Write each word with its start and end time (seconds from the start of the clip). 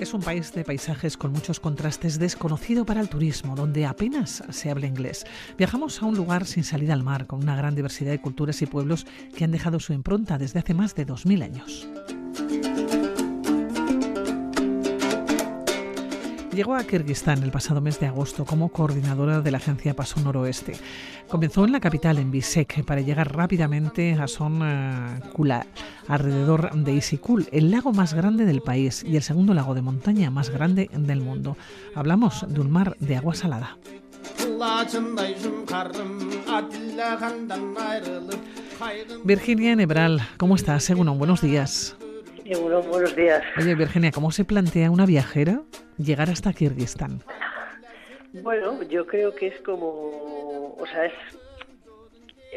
Es 0.00 0.12
un 0.12 0.20
país 0.20 0.52
de 0.52 0.62
paisajes 0.62 1.16
con 1.16 1.32
muchos 1.32 1.58
contrastes, 1.58 2.18
desconocido 2.18 2.84
para 2.84 3.00
el 3.00 3.08
turismo, 3.08 3.56
donde 3.56 3.86
apenas 3.86 4.44
se 4.50 4.70
habla 4.70 4.86
inglés. 4.86 5.24
Viajamos 5.56 6.02
a 6.02 6.06
un 6.06 6.14
lugar 6.14 6.44
sin 6.44 6.64
salida 6.64 6.92
al 6.92 7.02
mar, 7.02 7.26
con 7.26 7.42
una 7.42 7.56
gran 7.56 7.74
diversidad 7.74 8.10
de 8.10 8.20
culturas 8.20 8.60
y 8.60 8.66
pueblos 8.66 9.06
que 9.34 9.44
han 9.44 9.52
dejado 9.52 9.80
su 9.80 9.94
impronta 9.94 10.36
desde 10.36 10.58
hace 10.58 10.74
más 10.74 10.94
de 10.94 11.06
2.000 11.06 11.42
años. 11.42 11.88
Llegó 16.56 16.74
a 16.74 16.84
Kirguistán 16.84 17.42
el 17.42 17.50
pasado 17.50 17.82
mes 17.82 18.00
de 18.00 18.06
agosto 18.06 18.46
como 18.46 18.70
coordinadora 18.70 19.42
de 19.42 19.50
la 19.50 19.58
agencia 19.58 19.94
Paso 19.94 20.20
Noroeste. 20.20 20.72
Comenzó 21.28 21.66
en 21.66 21.72
la 21.72 21.80
capital, 21.80 22.16
en 22.16 22.30
Bisek, 22.30 22.82
para 22.86 23.02
llegar 23.02 23.36
rápidamente 23.36 24.14
a 24.14 24.26
Son 24.26 24.62
eh, 24.64 25.20
Kula, 25.34 25.66
alrededor 26.08 26.74
de 26.74 26.94
Isikul, 26.94 27.46
el 27.52 27.70
lago 27.70 27.92
más 27.92 28.14
grande 28.14 28.46
del 28.46 28.62
país 28.62 29.04
y 29.06 29.16
el 29.16 29.22
segundo 29.22 29.52
lago 29.52 29.74
de 29.74 29.82
montaña 29.82 30.30
más 30.30 30.48
grande 30.48 30.88
del 30.94 31.20
mundo. 31.20 31.58
Hablamos 31.94 32.46
de 32.48 32.58
un 32.58 32.70
mar 32.70 32.96
de 33.00 33.16
agua 33.16 33.34
salada. 33.34 33.76
Virginia 39.24 39.76
Nebral, 39.76 40.26
¿cómo 40.38 40.54
estás? 40.54 40.84
Según 40.84 41.18
buenos 41.18 41.42
días. 41.42 41.98
Buenos 42.54 43.16
días. 43.16 43.42
Oye, 43.58 43.74
Virginia, 43.74 44.10
¿cómo 44.10 44.30
se 44.30 44.44
plantea 44.44 44.90
una 44.90 45.06
viajera 45.06 45.62
llegar 45.98 46.30
hasta 46.30 46.52
Kirguistán? 46.52 47.22
Bueno, 48.42 48.82
yo 48.84 49.06
creo 49.06 49.34
que 49.34 49.48
es 49.48 49.60
como, 49.62 50.74
o 50.78 50.86
sea, 50.90 51.06
es 51.06 51.12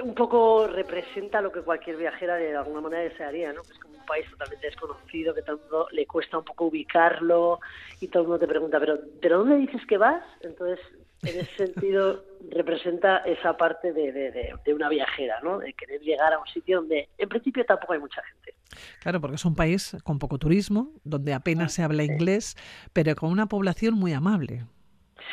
un 0.01 0.13
poco 0.13 0.67
representa 0.67 1.41
lo 1.41 1.51
que 1.51 1.61
cualquier 1.61 1.97
viajera 1.97 2.35
de 2.35 2.55
alguna 2.55 2.81
manera 2.81 3.03
desearía, 3.03 3.53
¿no? 3.53 3.61
Es 3.61 3.77
como 3.79 3.95
un 3.97 4.05
país 4.05 4.29
totalmente 4.29 4.67
desconocido, 4.67 5.33
que 5.33 5.41
todo 5.41 5.55
el 5.57 5.61
mundo 5.61 5.87
le 5.91 6.05
cuesta 6.05 6.37
un 6.37 6.45
poco 6.45 6.65
ubicarlo 6.65 7.59
y 7.99 8.07
todo 8.07 8.23
el 8.23 8.29
mundo 8.29 8.39
te 8.39 8.47
pregunta, 8.47 8.79
pero 8.79 8.99
¿pero 9.21 9.39
dónde 9.39 9.57
dices 9.57 9.81
que 9.87 9.97
vas? 9.97 10.23
Entonces, 10.41 10.79
en 11.23 11.39
ese 11.39 11.55
sentido, 11.55 12.23
representa 12.51 13.17
esa 13.19 13.57
parte 13.57 13.93
de, 13.93 14.11
de, 14.11 14.53
de, 14.63 14.73
una 14.73 14.89
viajera, 14.89 15.39
¿no? 15.43 15.59
De 15.59 15.73
querer 15.73 16.01
llegar 16.01 16.33
a 16.33 16.39
un 16.39 16.47
sitio 16.47 16.79
donde 16.81 17.09
en 17.17 17.29
principio 17.29 17.65
tampoco 17.65 17.93
hay 17.93 17.99
mucha 17.99 18.21
gente. 18.23 18.55
Claro, 19.01 19.19
porque 19.19 19.35
es 19.35 19.45
un 19.45 19.55
país 19.55 19.97
con 20.03 20.19
poco 20.19 20.37
turismo, 20.37 20.91
donde 21.03 21.33
apenas 21.33 21.73
se 21.73 21.83
habla 21.83 22.03
inglés, 22.03 22.55
pero 22.93 23.15
con 23.15 23.31
una 23.31 23.47
población 23.47 23.95
muy 23.95 24.13
amable. 24.13 24.63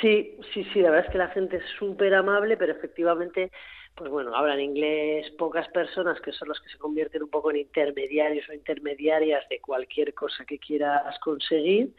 Sí, 0.01 0.37
sí, 0.53 0.65
sí, 0.73 0.81
la 0.81 0.91
verdad 0.91 1.07
es 1.07 1.13
que 1.13 1.19
la 1.19 1.29
gente 1.29 1.57
es 1.57 1.65
súper 1.79 2.15
amable, 2.15 2.57
pero 2.57 2.73
efectivamente, 2.73 3.51
pues 3.97 4.11
bueno, 4.11 4.35
hablan 4.37 4.61
inglés 4.61 5.31
pocas 5.39 5.67
personas 5.69 6.21
que 6.21 6.33
son 6.33 6.49
los 6.49 6.61
que 6.61 6.69
se 6.69 6.79
convierten 6.79 7.23
un 7.23 7.31
poco 7.31 7.51
en 7.51 7.57
intermediarios 7.57 8.49
o 8.49 8.53
intermediarias 8.53 9.49
de 9.49 9.61
cualquier 9.61 10.15
cosa 10.15 10.45
que 10.45 10.59
quieras 10.59 11.19
conseguir 11.21 11.93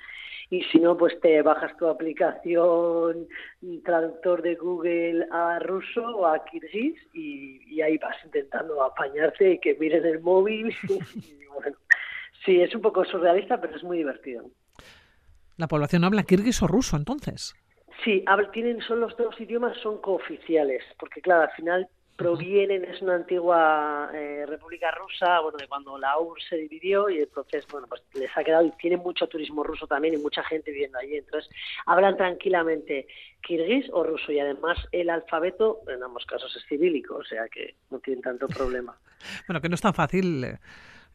y 0.50 0.64
si 0.64 0.80
no, 0.80 0.96
pues 0.96 1.20
te 1.20 1.42
bajas 1.42 1.76
tu 1.78 1.88
aplicación 1.88 3.28
traductor 3.84 4.42
de 4.42 4.56
Google 4.56 5.28
a 5.32 5.60
ruso 5.60 6.02
o 6.02 6.26
a 6.26 6.46
kirguís 6.46 6.96
y, 7.14 7.82
ahí 7.82 7.98
vas 7.98 8.16
intentando 8.24 8.82
apañarte 8.84 9.54
y 9.54 9.60
que 9.60 9.76
miren 9.76 10.06
el 10.06 10.22
móvil. 10.22 10.74
bueno, 11.54 11.78
sí, 12.46 12.62
es 12.62 12.74
un 12.74 12.82
poco 12.82 13.04
surrealista, 13.06 13.60
pero 13.60 13.76
es 13.76 13.84
muy 13.84 13.98
divertido. 13.98 14.50
¿La 15.58 15.68
población 15.68 16.04
habla 16.04 16.24
kirguís 16.24 16.62
o 16.62 16.68
ruso 16.68 16.96
entonces? 16.96 17.54
Sí, 18.04 18.24
tienen, 18.54 18.82
son 18.82 19.00
los 19.00 19.16
dos 19.18 19.40
idiomas, 19.40 19.78
son 19.78 20.00
cooficiales, 20.00 20.84
porque 21.00 21.22
claro, 21.22 21.44
al 21.44 21.52
final 21.52 21.90
provienen, 22.18 22.84
es 22.84 23.02
una 23.02 23.16
antigua 23.16 24.10
eh, 24.14 24.44
república 24.48 24.90
rusa, 24.92 25.40
bueno, 25.40 25.58
de 25.58 25.68
cuando 25.68 25.98
la 26.00 26.18
URSS 26.18 26.50
se 26.50 26.56
dividió 26.58 27.10
y 27.10 27.20
entonces, 27.20 27.66
bueno, 27.72 27.86
pues 27.88 28.02
les 28.16 28.36
ha 28.36 28.44
quedado 28.44 28.66
y 28.66 28.72
tienen 28.72 29.00
mucho 29.00 29.28
turismo 29.28 29.64
ruso 29.64 29.86
también 29.86 30.16
y 30.16 30.18
mucha 30.18 30.44
gente 30.44 30.72
viviendo 30.72 30.98
allí. 30.98 31.18
Entonces, 31.18 31.50
hablan 31.86 32.18
tranquilamente 32.18 33.08
kirguís 33.42 33.88
o 33.94 34.04
ruso 34.04 34.32
y 34.32 34.40
además 34.40 34.78
el 34.92 35.12
alfabeto 35.12 35.82
en 35.88 36.02
ambos 36.02 36.26
casos 36.26 36.54
es 36.56 36.66
cirílico, 36.68 37.18
o 37.18 37.24
sea 37.24 37.48
que 37.50 37.76
no 37.92 38.00
tienen 38.00 38.24
tanto 38.24 38.48
problema. 38.48 38.98
Bueno, 39.48 39.62
que 39.62 39.70
no 39.70 39.76
es 39.76 39.82
tan 39.82 39.94
fácil. 39.94 40.46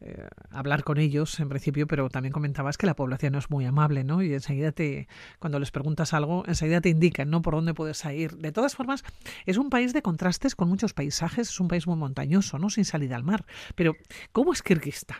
Eh, 0.05 0.27
hablar 0.51 0.83
con 0.83 0.97
ellos 0.97 1.39
en 1.39 1.47
principio, 1.47 1.87
pero 1.87 2.09
también 2.09 2.33
comentabas 2.33 2.77
que 2.77 2.85
la 2.85 2.93
población 2.93 3.35
es 3.35 3.49
muy 3.49 3.65
amable, 3.65 4.03
¿no? 4.03 4.21
Y 4.21 4.33
enseguida 4.33 4.73
te, 4.73 5.07
cuando 5.39 5.59
les 5.59 5.71
preguntas 5.71 6.13
algo, 6.13 6.43
enseguida 6.45 6.81
te 6.81 6.89
indican, 6.89 7.29
¿no? 7.29 7.41
Por 7.41 7.55
dónde 7.55 7.73
puedes 7.73 8.03
ir. 8.05 8.31
De 8.31 8.51
todas 8.51 8.75
formas, 8.75 9.03
es 9.45 9.57
un 9.57 9.69
país 9.69 9.93
de 9.93 10.01
contrastes 10.01 10.55
con 10.55 10.67
muchos 10.67 10.93
paisajes, 10.93 11.49
es 11.49 11.59
un 11.59 11.69
país 11.69 11.87
muy 11.87 11.95
montañoso, 11.95 12.59
¿no? 12.59 12.69
Sin 12.69 12.83
salida 12.83 13.15
al 13.15 13.23
mar. 13.23 13.45
Pero, 13.75 13.93
¿cómo 14.33 14.51
es 14.51 14.61
Kirguistán? 14.61 15.19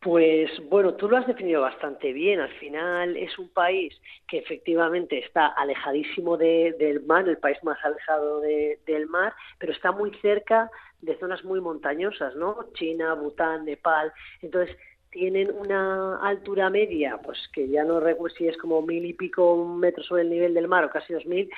Pues 0.00 0.50
bueno, 0.68 0.94
tú 0.94 1.08
lo 1.08 1.16
has 1.16 1.26
definido 1.26 1.60
bastante 1.60 2.12
bien. 2.12 2.40
Al 2.40 2.52
final 2.54 3.16
es 3.16 3.38
un 3.38 3.48
país 3.48 4.00
que 4.28 4.38
efectivamente 4.38 5.18
está 5.18 5.46
alejadísimo 5.46 6.36
del 6.36 7.02
mar, 7.06 7.28
el 7.28 7.38
país 7.38 7.58
más 7.62 7.78
alejado 7.84 8.40
del 8.40 9.06
mar, 9.06 9.32
pero 9.58 9.72
está 9.72 9.92
muy 9.92 10.12
cerca 10.20 10.70
de 11.02 11.18
zonas 11.18 11.44
muy 11.44 11.60
montañosas, 11.60 12.34
¿no? 12.36 12.56
China, 12.74 13.14
Bután, 13.14 13.64
Nepal. 13.64 14.12
Entonces, 14.40 14.76
tienen 15.10 15.50
una 15.54 16.16
altura 16.16 16.70
media, 16.70 17.18
pues 17.22 17.38
que 17.52 17.68
ya 17.68 17.84
no 17.84 18.00
recuerdo 18.00 18.34
si 18.36 18.48
es 18.48 18.56
como 18.56 18.80
mil 18.80 19.04
y 19.04 19.12
pico 19.12 19.66
metros 19.66 20.06
sobre 20.06 20.22
el 20.22 20.30
nivel 20.30 20.54
del 20.54 20.68
mar 20.68 20.84
o 20.84 20.90
casi 20.90 21.12
dos 21.12 21.26
mil. 21.26 21.50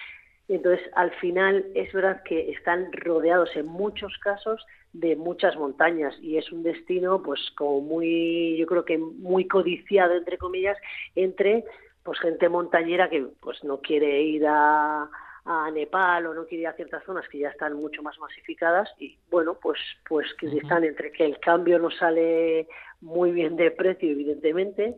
Entonces, 0.48 0.84
al 0.94 1.10
final 1.12 1.64
es 1.74 1.92
verdad 1.92 2.22
que 2.24 2.50
están 2.50 2.92
rodeados 2.92 3.54
en 3.54 3.66
muchos 3.66 4.18
casos 4.18 4.64
de 4.92 5.16
muchas 5.16 5.56
montañas 5.56 6.14
y 6.20 6.36
es 6.36 6.50
un 6.52 6.62
destino, 6.62 7.22
pues 7.22 7.40
como 7.56 7.80
muy, 7.80 8.56
yo 8.56 8.66
creo 8.66 8.84
que 8.84 8.98
muy 8.98 9.46
codiciado 9.46 10.14
entre 10.14 10.38
comillas 10.38 10.76
entre 11.14 11.64
pues 12.02 12.20
gente 12.20 12.48
montañera 12.48 13.08
que 13.08 13.26
pues 13.40 13.64
no 13.64 13.80
quiere 13.80 14.22
ir 14.22 14.44
a 14.46 15.08
a 15.44 15.70
Nepal 15.70 16.26
o 16.26 16.34
no 16.34 16.46
quiere 16.46 16.62
ir 16.62 16.68
a 16.68 16.72
ciertas 16.72 17.04
zonas 17.04 17.28
que 17.28 17.38
ya 17.38 17.50
están 17.50 17.74
mucho 17.74 18.02
más 18.02 18.18
masificadas 18.18 18.88
y 18.98 19.18
bueno 19.30 19.58
pues 19.60 19.78
pues 20.08 20.26
que 20.38 20.46
están 20.46 20.84
entre 20.84 21.12
que 21.12 21.24
el 21.24 21.38
cambio 21.38 21.78
no 21.78 21.90
sale 21.90 22.66
muy 23.02 23.30
bien 23.32 23.54
de 23.56 23.70
precio 23.70 24.10
evidentemente 24.10 24.96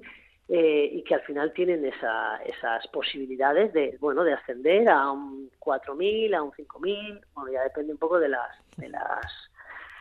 eh, 0.48 0.88
y 0.92 1.02
que 1.02 1.16
al 1.16 1.22
final 1.22 1.52
tienen 1.52 1.84
esa, 1.84 2.36
esas 2.44 2.86
posibilidades 2.88 3.72
de 3.72 3.96
bueno 4.00 4.22
de 4.22 4.34
ascender 4.34 4.88
a 4.88 5.10
un 5.10 5.50
4.000 5.58 6.36
a 6.36 6.42
un 6.42 6.52
5.000 6.52 7.20
bueno 7.34 7.52
ya 7.52 7.64
depende 7.64 7.92
un 7.92 7.98
poco 7.98 8.20
de 8.20 8.28
las 8.28 8.50
de 8.76 8.88
las 8.88 9.50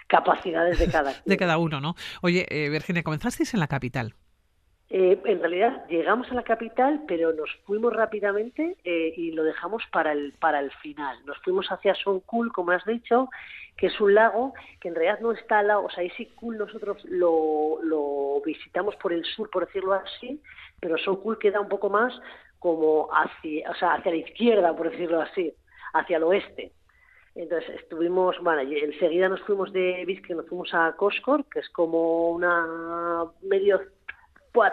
capacidades 0.06 0.78
de 0.78 0.92
cada 0.92 1.14
de 1.26 1.38
cada 1.38 1.58
uno 1.58 1.82
no 1.82 1.96
oye 2.22 2.46
eh, 2.50 2.70
Virginia 2.70 3.02
comenzasteis 3.02 3.56
en 3.56 3.60
la 3.60 3.68
capital 3.68 4.14
eh, 4.98 5.20
en 5.26 5.40
realidad 5.42 5.86
llegamos 5.90 6.32
a 6.32 6.36
la 6.36 6.44
capital, 6.44 7.04
pero 7.06 7.34
nos 7.34 7.50
fuimos 7.66 7.92
rápidamente 7.92 8.78
eh, 8.86 9.14
y 9.18 9.32
lo 9.32 9.44
dejamos 9.44 9.84
para 9.92 10.14
el, 10.14 10.32
para 10.40 10.62
el 10.62 10.72
final. 10.72 11.18
Nos 11.26 11.38
fuimos 11.40 11.68
hacia 11.70 11.94
Sonkul, 11.96 12.54
como 12.54 12.72
has 12.72 12.86
dicho, 12.86 13.28
que 13.76 13.88
es 13.88 14.00
un 14.00 14.16
lago 14.16 14.54
que 14.80 14.88
en 14.88 14.96
realidad 14.96 15.20
no 15.20 15.34
está 15.34 15.60
al 15.60 15.68
lado. 15.68 15.84
O 15.84 15.90
sea, 15.90 16.02
Isikul 16.02 16.58
nosotros 16.58 17.04
lo, 17.10 17.80
lo 17.84 18.42
visitamos 18.46 18.96
por 18.96 19.12
el 19.12 19.26
sur, 19.26 19.50
por 19.50 19.66
decirlo 19.66 19.96
así, 19.96 20.42
pero 20.80 20.98
Sonkul 20.98 21.40
queda 21.40 21.60
un 21.60 21.68
poco 21.68 21.90
más 21.90 22.18
como 22.58 23.10
hacia, 23.12 23.70
o 23.70 23.76
sea, 23.76 23.96
hacia 23.96 24.12
la 24.14 24.18
izquierda, 24.18 24.74
por 24.78 24.92
decirlo 24.92 25.20
así, 25.20 25.54
hacia 25.92 26.16
el 26.16 26.24
oeste. 26.24 26.72
Entonces 27.36 27.82
estuvimos, 27.82 28.38
bueno, 28.42 28.62
enseguida 28.62 29.28
nos 29.28 29.42
fuimos 29.42 29.74
de 29.74 30.06
Vizque, 30.06 30.34
nos 30.34 30.48
fuimos 30.48 30.74
a 30.74 30.94
Koskor, 30.94 31.44
que 31.50 31.60
es 31.60 31.68
como 31.68 32.30
una 32.30 33.26
medio 33.42 33.82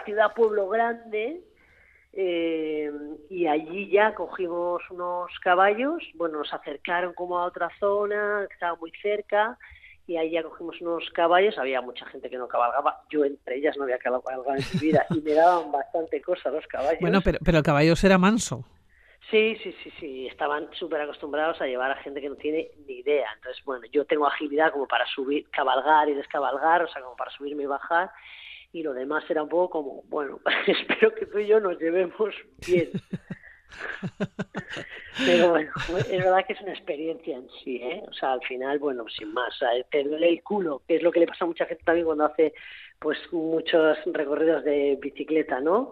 ciudad 0.05 0.35
pueblo 0.35 0.69
grande 0.69 1.43
eh, 2.13 2.91
y 3.31 3.47
allí 3.47 3.91
ya 3.91 4.15
cogimos 4.15 4.83
unos 4.91 5.31
caballos, 5.41 6.03
bueno, 6.15 6.39
nos 6.39 6.53
acercaron 6.53 7.15
como 7.15 7.39
a 7.39 7.47
otra 7.47 7.71
zona 7.79 8.45
que 8.49 8.55
estaba 8.55 8.77
muy 8.77 8.93
cerca 9.01 9.59
y 10.07 10.17
ahí 10.17 10.33
ya 10.33 10.43
cogimos 10.43 10.79
unos 10.81 11.09
caballos, 11.11 11.57
había 11.57 11.81
mucha 11.81 12.05
gente 12.07 12.29
que 12.29 12.37
no 12.37 12.49
cabalgaba, 12.49 13.01
yo 13.09 13.25
entre 13.25 13.57
ellas 13.57 13.77
no 13.79 13.85
había 13.85 13.99
cabalgado 13.99 14.45
en 14.49 14.57
mi 14.57 14.81
vida 14.81 15.07
y 15.11 15.21
me 15.21 15.33
daban 15.33 15.73
bastante 15.73 16.21
cosas 16.21 16.53
los 16.53 16.67
caballos. 16.67 17.01
Bueno, 17.01 17.21
pero, 17.25 17.39
pero 17.43 17.59
el 17.59 17.65
caballo 17.65 17.95
era 18.03 18.19
manso. 18.19 18.65
Sí, 19.31 19.57
sí, 19.63 19.75
sí, 19.83 19.91
sí, 19.99 20.27
estaban 20.27 20.69
súper 20.75 21.01
acostumbrados 21.01 21.59
a 21.63 21.67
llevar 21.67 21.93
a 21.93 21.97
gente 22.03 22.21
que 22.21 22.29
no 22.29 22.35
tiene 22.35 22.69
ni 22.87 22.99
idea. 22.99 23.29
Entonces, 23.37 23.65
bueno, 23.65 23.87
yo 23.91 24.05
tengo 24.05 24.27
agilidad 24.27 24.73
como 24.73 24.87
para 24.87 25.07
subir, 25.07 25.49
cabalgar 25.51 26.09
y 26.11 26.15
descabalgar, 26.15 26.83
o 26.83 26.89
sea, 26.89 27.01
como 27.01 27.17
para 27.17 27.31
subirme 27.31 27.63
y 27.63 27.67
bajar 27.67 28.11
y 28.73 28.83
lo 28.83 28.95
demás 28.95 29.25
era 29.29 29.43
un 29.43 29.49
poco 29.49 29.71
como, 29.71 30.03
bueno, 30.09 30.41
espero 30.67 31.15
que 31.15 31.27
tú 31.27 31.39
y 31.39 31.47
yo 31.47 31.61
nos 31.61 31.79
llevemos 31.79 32.35
bien. 32.67 32.91
Pero 35.27 35.51
bueno, 35.51 35.71
es 35.99 36.09
verdad 36.09 36.45
que 36.47 36.53
es 36.53 36.61
una 36.61 36.73
experiencia 36.73 37.37
en 37.37 37.49
sí, 37.63 37.77
¿eh? 37.77 38.03
O 38.09 38.13
sea, 38.13 38.33
al 38.33 38.43
final, 38.43 38.79
bueno, 38.79 39.05
sin 39.09 39.33
más, 39.33 39.55
te 39.91 40.05
duele 40.05 40.29
el 40.29 40.43
culo, 40.43 40.83
que 40.87 40.97
es 40.97 41.03
lo 41.03 41.11
que 41.11 41.21
le 41.21 41.27
pasa 41.27 41.45
a 41.45 41.49
mucha 41.49 41.65
gente 41.67 41.83
también 41.85 42.07
cuando 42.07 42.25
hace 42.25 42.53
pues 42.99 43.19
muchos 43.33 43.99
recorridos 44.07 44.65
de 44.65 44.99
bicicleta, 45.01 45.61
¿no? 45.61 45.91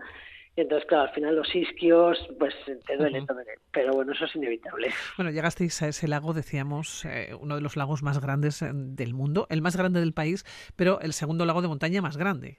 entonces, 0.57 0.87
claro, 0.89 1.09
al 1.09 1.15
final 1.15 1.37
los 1.37 1.55
isquios, 1.55 2.19
pues 2.39 2.55
te 2.87 2.97
duele, 2.97 3.25
Pero 3.73 3.95
bueno, 3.95 4.13
eso 4.13 4.25
es 4.25 4.35
inevitable. 4.37 4.91
Bueno, 5.17 5.31
llegasteis 5.31 5.81
a 5.83 5.89
ese 5.89 6.09
lago, 6.09 6.33
decíamos, 6.33 7.05
eh, 7.05 7.35
uno 7.39 7.57
de 7.57 7.63
los 7.63 7.77
lagos 7.77 8.03
más 8.03 8.21
grandes 8.21 8.63
eh, 8.63 8.71
del 8.73 9.15
mundo, 9.15 9.47
el 9.51 9.63
más 9.63 9.77
grande 9.77 10.01
del 10.01 10.13
país, 10.13 10.45
pero 10.77 11.01
el 11.01 11.13
segundo 11.13 11.47
lago 11.47 11.63
de 11.63 11.69
montaña 11.69 12.03
más 12.03 12.17
grande. 12.17 12.59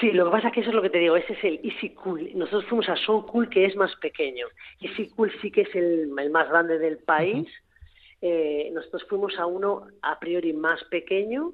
Sí, 0.00 0.10
lo 0.12 0.24
que 0.26 0.30
pasa 0.30 0.48
es 0.48 0.54
que 0.54 0.60
eso 0.60 0.70
es 0.70 0.74
lo 0.74 0.82
que 0.82 0.90
te 0.90 0.98
digo, 0.98 1.16
ese 1.16 1.34
es 1.34 1.44
el 1.44 1.60
Easy 1.62 1.90
Cool. 1.90 2.30
Nosotros 2.34 2.64
fuimos 2.66 2.88
a 2.88 2.96
Soul 2.96 3.26
Cool, 3.26 3.48
que 3.48 3.64
es 3.64 3.76
más 3.76 3.94
pequeño. 3.96 4.46
Easy 4.80 5.08
Cool 5.10 5.32
sí 5.40 5.50
que 5.50 5.62
es 5.62 5.74
el, 5.74 6.08
más 6.08 6.48
grande 6.48 6.78
del 6.78 6.98
país. 6.98 7.48
Eh, 8.20 8.70
nosotros 8.72 9.04
fuimos 9.08 9.38
a 9.38 9.46
uno 9.46 9.88
a 10.00 10.18
priori 10.18 10.52
más 10.52 10.82
pequeño, 10.84 11.52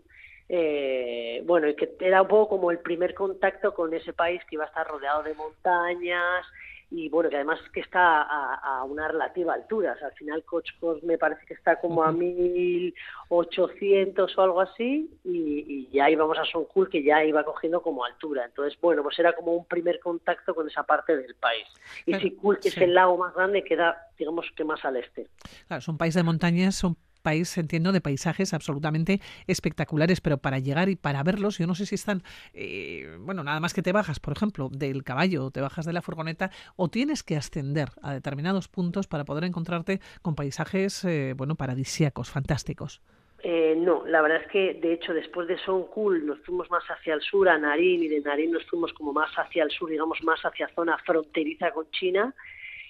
eh, 0.48 1.42
bueno, 1.46 1.68
y 1.68 1.74
que 1.74 1.94
era 2.00 2.22
un 2.22 2.28
poco 2.28 2.56
como 2.56 2.70
el 2.70 2.78
primer 2.78 3.14
contacto 3.14 3.74
con 3.74 3.92
ese 3.92 4.12
país 4.12 4.40
que 4.48 4.56
iba 4.56 4.64
a 4.64 4.68
estar 4.68 4.86
rodeado 4.86 5.22
de 5.22 5.34
montañas 5.34 6.46
y 6.90 7.10
bueno, 7.10 7.28
que 7.28 7.36
además 7.36 7.60
que 7.72 7.80
está 7.80 8.22
a, 8.22 8.82
una 8.84 9.08
relativa 9.08 9.52
altura. 9.52 9.94
al 10.02 10.12
final 10.12 10.42
Cochcos 10.44 11.02
me 11.02 11.18
parece 11.18 11.44
que 11.44 11.52
está 11.54 11.78
como 11.80 12.02
a 12.02 12.10
1800 12.12 14.38
o 14.38 14.42
algo 14.42 14.62
así 14.62 15.10
y, 15.24 15.88
ya 15.92 16.08
íbamos 16.10 16.38
a 16.38 16.44
Cool 16.72 16.88
que 16.88 17.02
ya 17.02 17.22
iba 17.24 17.44
cogiendo 17.44 17.82
como 17.82 18.02
altura. 18.04 18.46
Entonces, 18.46 18.80
bueno, 18.80 19.02
pues 19.02 19.18
era 19.18 19.34
como 19.34 19.52
un 19.54 19.66
primer 19.66 20.00
contacto 20.00 20.54
con 20.54 20.66
esa 20.68 20.82
parte 20.82 21.14
del 21.16 21.34
país. 21.34 21.66
Y 22.06 22.14
Sikul, 22.14 22.58
que 22.58 22.68
es 22.68 22.78
el 22.78 22.94
lago 22.94 23.18
más 23.18 23.34
grande, 23.34 23.64
queda, 23.64 24.08
digamos 24.18 24.46
que 24.56 24.64
más 24.64 24.82
al 24.84 24.96
este. 24.96 25.28
Claro, 25.66 25.80
es 25.80 25.88
un 25.88 25.98
país 25.98 26.14
de 26.14 26.22
montañas, 26.22 26.74
son 26.74 26.96
país, 27.28 27.58
entiendo, 27.58 27.92
de 27.92 28.00
paisajes 28.00 28.54
absolutamente 28.54 29.20
espectaculares, 29.46 30.22
pero 30.22 30.38
para 30.38 30.58
llegar 30.60 30.88
y 30.88 30.96
para 30.96 31.22
verlos, 31.22 31.58
yo 31.58 31.66
no 31.66 31.74
sé 31.74 31.84
si 31.84 31.94
están, 31.94 32.22
eh, 32.54 33.18
bueno, 33.20 33.44
nada 33.44 33.60
más 33.60 33.74
que 33.74 33.82
te 33.82 33.92
bajas, 33.92 34.18
por 34.18 34.32
ejemplo, 34.32 34.70
del 34.72 35.04
caballo, 35.04 35.50
te 35.50 35.60
bajas 35.60 35.84
de 35.84 35.92
la 35.92 36.00
furgoneta, 36.00 36.50
o 36.76 36.88
tienes 36.88 37.22
que 37.22 37.36
ascender 37.36 37.88
a 38.00 38.14
determinados 38.14 38.68
puntos 38.68 39.06
para 39.06 39.26
poder 39.26 39.44
encontrarte 39.44 40.00
con 40.22 40.34
paisajes, 40.34 41.04
eh, 41.04 41.34
bueno, 41.36 41.54
paradisíacos, 41.54 42.30
fantásticos. 42.30 43.02
Eh, 43.42 43.74
no, 43.76 44.06
la 44.06 44.22
verdad 44.22 44.40
es 44.44 44.50
que 44.50 44.74
de 44.80 44.94
hecho 44.94 45.12
después 45.12 45.46
de 45.48 45.58
Son 45.58 45.86
Cool 45.88 46.24
nos 46.26 46.40
fuimos 46.46 46.70
más 46.70 46.84
hacia 46.88 47.12
el 47.12 47.20
sur, 47.20 47.46
a 47.50 47.58
Narín, 47.58 48.02
y 48.02 48.08
de 48.08 48.20
Narín 48.20 48.52
nos 48.52 48.64
fuimos 48.64 48.94
como 48.94 49.12
más 49.12 49.30
hacia 49.36 49.64
el 49.64 49.70
sur, 49.70 49.90
digamos 49.90 50.18
más 50.22 50.40
hacia 50.40 50.66
zona 50.68 50.96
fronteriza 51.04 51.72
con 51.72 51.90
China, 51.90 52.34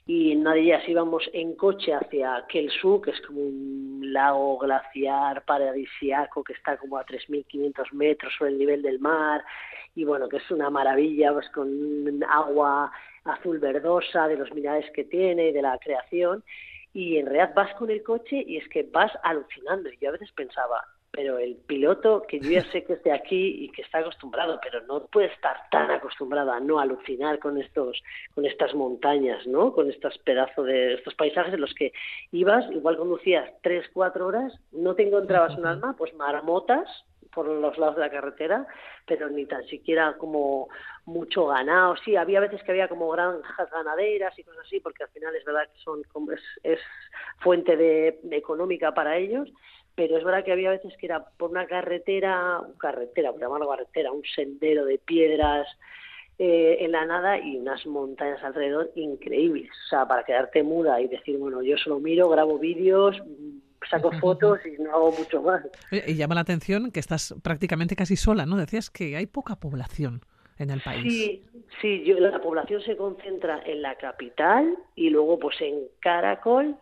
y 0.08 0.32
en 0.32 0.40
una 0.40 0.54
de 0.54 0.60
ellas 0.60 0.88
íbamos 0.88 1.28
en 1.34 1.54
coche 1.54 1.92
hacia 1.92 2.42
Kelsu, 2.48 3.02
que 3.02 3.10
es 3.10 3.20
como 3.20 3.42
un 3.42 4.00
lago 4.10 4.56
glaciar 4.56 5.44
paradisiaco 5.44 6.42
que 6.42 6.54
está 6.54 6.78
como 6.78 6.96
a 6.96 7.04
3.500 7.04 7.92
metros 7.92 8.32
sobre 8.38 8.52
el 8.52 8.58
nivel 8.58 8.80
del 8.80 9.00
mar 9.00 9.44
y 9.94 10.04
bueno, 10.04 10.26
que 10.26 10.38
es 10.38 10.50
una 10.50 10.70
maravilla, 10.70 11.34
pues 11.34 11.50
con 11.50 12.24
agua 12.24 12.90
azul 13.24 13.58
verdosa 13.58 14.28
de 14.28 14.38
los 14.38 14.50
minerales 14.54 14.90
que 14.94 15.04
tiene 15.04 15.48
y 15.48 15.52
de 15.52 15.60
la 15.60 15.76
creación 15.76 16.42
y 16.94 17.18
en 17.18 17.26
realidad 17.26 17.52
vas 17.54 17.74
con 17.74 17.90
el 17.90 18.02
coche 18.02 18.42
y 18.46 18.56
es 18.56 18.68
que 18.70 18.84
vas 18.84 19.12
alucinando. 19.22 19.90
Y 19.90 19.98
yo 20.00 20.08
a 20.08 20.12
veces 20.12 20.32
pensaba, 20.32 20.86
pero 21.10 21.38
el 21.38 21.56
piloto, 21.56 22.22
que 22.28 22.38
yo 22.38 22.50
ya 22.50 22.64
sé 22.70 22.84
que 22.84 22.94
es 22.94 23.02
de 23.02 23.12
aquí 23.12 23.64
y 23.64 23.70
que 23.70 23.82
está 23.82 23.98
acostumbrado, 23.98 24.60
pero 24.62 24.84
no 24.86 25.06
puede 25.06 25.28
estar 25.28 25.56
tan 25.70 25.90
acostumbrado 25.90 26.52
a 26.52 26.60
no 26.60 26.78
alucinar 26.78 27.38
con 27.38 27.60
estos, 27.60 28.02
con 28.34 28.44
estas 28.44 28.74
montañas, 28.74 29.46
¿no? 29.46 29.72
Con 29.72 29.90
estos 29.90 30.18
pedazos 30.18 30.66
de 30.66 30.94
estos 30.94 31.14
paisajes 31.14 31.54
en 31.54 31.60
los 31.60 31.74
que 31.74 31.92
ibas, 32.30 32.70
igual 32.70 32.96
conducías 32.96 33.50
tres, 33.62 33.86
cuatro 33.92 34.26
horas, 34.26 34.52
no 34.72 34.94
te 34.94 35.06
encontrabas 35.06 35.56
un 35.56 35.66
alma, 35.66 35.94
pues 35.96 36.14
marmotas 36.14 36.88
por 37.32 37.46
los 37.46 37.76
lados 37.78 37.96
de 37.96 38.00
la 38.02 38.10
carretera, 38.10 38.66
pero 39.06 39.28
ni 39.28 39.46
tan 39.46 39.64
siquiera 39.64 40.16
como 40.18 40.68
mucho 41.04 41.46
ganado. 41.46 41.96
Sí, 42.04 42.16
había 42.16 42.40
veces 42.40 42.62
que 42.62 42.72
había 42.72 42.88
como 42.88 43.08
granjas 43.10 43.70
ganaderas 43.70 44.38
y 44.38 44.42
cosas 44.42 44.64
así, 44.66 44.80
porque 44.80 45.04
al 45.04 45.10
final 45.10 45.34
es 45.36 45.44
verdad 45.44 45.68
que 45.72 45.78
son 45.80 46.02
es, 46.32 46.40
es 46.62 46.80
fuente 47.38 47.76
de, 47.76 48.20
de 48.22 48.36
económica 48.36 48.92
para 48.92 49.16
ellos, 49.16 49.48
pero 49.98 50.16
es 50.16 50.22
verdad 50.22 50.44
que 50.44 50.52
había 50.52 50.70
veces 50.70 50.96
que 50.96 51.06
era 51.06 51.24
por 51.36 51.50
una 51.50 51.66
carretera, 51.66 52.60
carretera, 52.78 53.32
por 53.32 53.40
llamarlo 53.40 53.68
carretera, 53.68 54.12
un 54.12 54.22
sendero 54.32 54.84
de 54.84 54.98
piedras 54.98 55.66
eh, 56.38 56.76
en 56.78 56.92
la 56.92 57.04
nada 57.04 57.36
y 57.36 57.56
unas 57.56 57.84
montañas 57.84 58.40
alrededor 58.44 58.92
increíbles. 58.94 59.68
O 59.86 59.88
sea, 59.88 60.06
para 60.06 60.22
quedarte 60.22 60.62
muda 60.62 61.00
y 61.00 61.08
decir, 61.08 61.36
bueno, 61.36 61.62
yo 61.62 61.76
solo 61.78 61.98
miro, 61.98 62.28
grabo 62.28 62.60
vídeos, 62.60 63.20
saco 63.90 64.12
fotos 64.20 64.60
y 64.64 64.80
no 64.80 64.94
hago 64.94 65.10
mucho 65.10 65.42
más. 65.42 65.66
Y 65.90 66.14
llama 66.14 66.36
la 66.36 66.42
atención 66.42 66.92
que 66.92 67.00
estás 67.00 67.34
prácticamente 67.42 67.96
casi 67.96 68.14
sola, 68.14 68.46
¿no? 68.46 68.56
Decías 68.56 68.90
que 68.90 69.16
hay 69.16 69.26
poca 69.26 69.56
población 69.56 70.20
en 70.58 70.70
el 70.70 70.80
país. 70.80 71.12
Sí, 71.12 71.44
sí, 71.82 72.04
yo, 72.04 72.20
la 72.20 72.40
población 72.40 72.82
se 72.82 72.96
concentra 72.96 73.60
en 73.66 73.82
la 73.82 73.96
capital 73.96 74.78
y 74.94 75.10
luego 75.10 75.40
pues 75.40 75.60
en 75.60 75.88
Caracol 75.98 76.76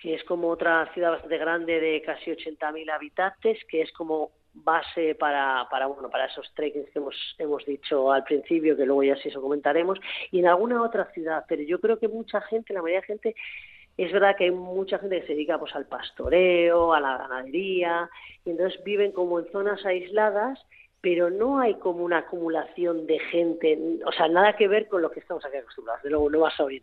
que 0.00 0.14
es 0.14 0.24
como 0.24 0.48
otra 0.48 0.90
ciudad 0.94 1.10
bastante 1.10 1.38
grande 1.38 1.80
de 1.80 2.02
casi 2.02 2.30
80.000 2.30 2.90
habitantes, 2.90 3.58
que 3.68 3.82
es 3.82 3.92
como 3.92 4.30
base 4.54 5.14
para, 5.14 5.66
para, 5.70 5.86
bueno, 5.86 6.08
para 6.08 6.26
esos 6.26 6.52
trekkings 6.54 6.90
que 6.90 6.98
hemos, 6.98 7.36
hemos 7.38 7.64
dicho 7.66 8.10
al 8.12 8.24
principio, 8.24 8.76
que 8.76 8.86
luego 8.86 9.02
ya 9.02 9.16
sí 9.16 9.28
eso 9.28 9.42
comentaremos, 9.42 9.98
y 10.30 10.40
en 10.40 10.46
alguna 10.46 10.82
otra 10.82 11.06
ciudad, 11.12 11.44
pero 11.48 11.62
yo 11.62 11.80
creo 11.80 11.98
que 11.98 12.08
mucha 12.08 12.40
gente, 12.42 12.72
la 12.72 12.82
mayoría 12.82 13.00
de 13.00 13.06
gente, 13.06 13.34
es 13.96 14.12
verdad 14.12 14.36
que 14.36 14.44
hay 14.44 14.50
mucha 14.52 14.98
gente 14.98 15.20
que 15.20 15.26
se 15.26 15.32
dedica 15.32 15.58
pues 15.58 15.74
al 15.74 15.86
pastoreo, 15.86 16.94
a 16.94 17.00
la 17.00 17.18
ganadería, 17.18 18.08
y 18.44 18.50
entonces 18.50 18.82
viven 18.84 19.12
como 19.12 19.40
en 19.40 19.50
zonas 19.50 19.84
aisladas 19.84 20.64
pero 21.00 21.30
no 21.30 21.60
hay 21.60 21.74
como 21.74 22.04
una 22.04 22.18
acumulación 22.18 23.06
de 23.06 23.18
gente, 23.20 23.78
o 24.04 24.12
sea, 24.12 24.28
nada 24.28 24.56
que 24.56 24.66
ver 24.66 24.88
con 24.88 25.00
lo 25.00 25.10
que 25.10 25.20
estamos 25.20 25.44
aquí 25.44 25.56
acostumbrados. 25.56 26.02
De 26.02 26.10
luego 26.10 26.28
no 26.28 26.40
vas 26.40 26.58
a 26.58 26.64
oír 26.64 26.82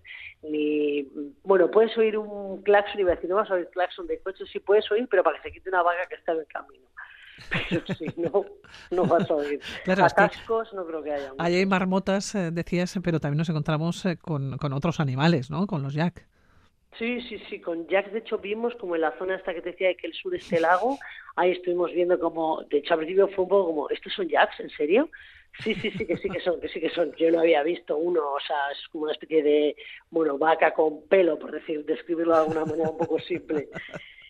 ni, 0.50 1.08
bueno, 1.44 1.70
puedes 1.70 1.98
oír 1.98 2.18
un 2.18 2.62
claxon 2.64 3.00
y 3.00 3.04
a 3.04 3.08
decir, 3.08 3.30
no 3.30 3.36
vas 3.36 3.50
a 3.50 3.56
oír 3.56 3.68
claxon 3.70 4.08
de 4.08 4.20
coche, 4.20 4.46
sí 4.52 4.60
puedes 4.60 4.90
oír, 4.92 5.08
pero 5.10 5.24
para 5.24 5.38
que 5.38 5.50
se 5.50 5.54
quite 5.54 5.70
una 5.70 5.84
vaca 5.84 6.06
que 6.08 6.16
está 6.16 6.34
en 6.34 6.40
el 6.40 6.48
camino. 6.48 6.86
Pero 7.70 7.86
si 7.98 8.06
no, 8.16 8.46
no 8.92 9.06
vas 9.06 9.30
a 9.30 9.36
oír. 9.36 9.60
Atascos 9.86 10.74
no 10.74 10.86
creo 10.86 11.04
que 11.04 11.12
haya. 11.12 11.34
Ahí 11.38 11.56
hay 11.56 11.66
marmotas, 11.66 12.34
eh, 12.34 12.50
decías, 12.50 12.98
pero 13.04 13.20
también 13.20 13.40
nos 13.40 13.50
encontramos 13.50 14.06
eh, 14.06 14.16
con, 14.18 14.58
con 14.58 14.72
otros 14.72 15.02
animales, 15.02 15.52
¿no? 15.52 15.68
Con 15.68 15.84
los 15.84 15.94
yak. 15.94 16.26
Sí, 16.98 17.22
sí, 17.22 17.40
sí, 17.50 17.60
con 17.60 17.88
Jack 17.88 18.12
de 18.12 18.20
hecho 18.20 18.38
vimos 18.38 18.74
como 18.76 18.96
en 18.96 19.02
la 19.02 19.18
zona 19.18 19.36
esta 19.36 19.54
que 19.54 19.62
te 19.62 19.72
decía 19.72 19.90
de 19.90 19.98
que 19.98 20.08
el 20.08 20.14
sur 20.14 20.34
es 20.34 20.52
el 20.54 20.62
lago, 20.62 20.98
ahí 21.36 21.52
estuvimos 21.52 21.92
viendo 21.92 22.18
como, 22.20 22.64
de 22.64 22.78
hecho 22.78 22.94
al 22.94 23.00
principio 23.00 23.28
fue 23.28 23.44
un 23.44 23.50
poco 23.50 23.66
como, 23.68 23.90
¿estos 23.90 24.14
son 24.14 24.30
Jacks? 24.30 24.60
¿En 24.62 24.70
serio? 24.70 25.10
Sí, 25.64 25.74
sí, 25.76 25.92
sí, 25.92 26.06
que 26.06 26.18
sí 26.18 26.30
que 26.30 26.40
son, 26.40 26.60
que 26.60 26.68
sí 26.68 26.80
que 26.82 26.90
son. 26.90 27.14
Yo 27.16 27.32
no 27.32 27.40
había 27.40 27.64
visto 27.64 27.98
uno, 27.98 28.22
o 28.34 28.40
sea, 28.40 28.58
es 28.72 28.88
como 28.90 29.06
una 29.06 29.14
especie 29.14 29.42
de, 29.42 29.76
bueno, 30.10 30.38
vaca 30.38 30.74
con 30.74 31.08
pelo, 31.08 31.40
por 31.40 31.52
decir, 31.52 31.86
describirlo 31.86 32.34
de 32.34 32.40
alguna 32.42 32.66
manera 32.66 32.90
un 32.90 32.98
poco 32.98 33.20
simple. 33.20 33.70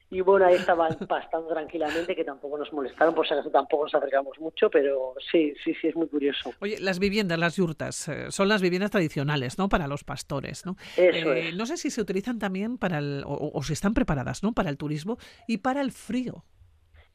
Y 0.09 0.21
bueno, 0.21 0.45
ahí 0.45 0.55
estaban 0.55 0.95
pastando 1.09 1.47
tranquilamente, 1.47 2.15
que 2.15 2.23
tampoco 2.23 2.57
nos 2.57 2.71
molestaron, 2.71 3.15
por 3.15 3.27
si 3.27 3.33
acaso 3.33 3.49
tampoco 3.49 3.85
nos 3.85 3.95
acercamos 3.95 4.39
mucho, 4.39 4.69
pero 4.69 5.15
sí, 5.31 5.53
sí, 5.63 5.73
sí, 5.81 5.87
es 5.87 5.95
muy 5.95 6.07
curioso. 6.07 6.53
Oye, 6.59 6.77
las 6.79 6.99
viviendas, 6.99 7.39
las 7.39 7.55
yurtas, 7.55 8.07
eh, 8.07 8.31
son 8.31 8.47
las 8.47 8.61
viviendas 8.61 8.91
tradicionales, 8.91 9.57
¿no? 9.57 9.67
Para 9.69 9.87
los 9.87 10.03
pastores, 10.03 10.65
¿no? 10.65 10.75
Eso 10.95 11.33
eh, 11.33 11.51
No 11.53 11.65
sé 11.65 11.77
si 11.77 11.89
se 11.89 12.01
utilizan 12.01 12.39
también 12.39 12.77
para 12.77 12.99
el, 12.99 13.23
o, 13.25 13.61
si 13.63 13.73
están 13.73 13.93
preparadas, 13.93 14.43
¿no? 14.43 14.53
Para 14.53 14.69
el 14.69 14.77
turismo 14.77 15.17
y 15.47 15.57
para 15.57 15.81
el 15.81 15.91
frío. 15.91 16.43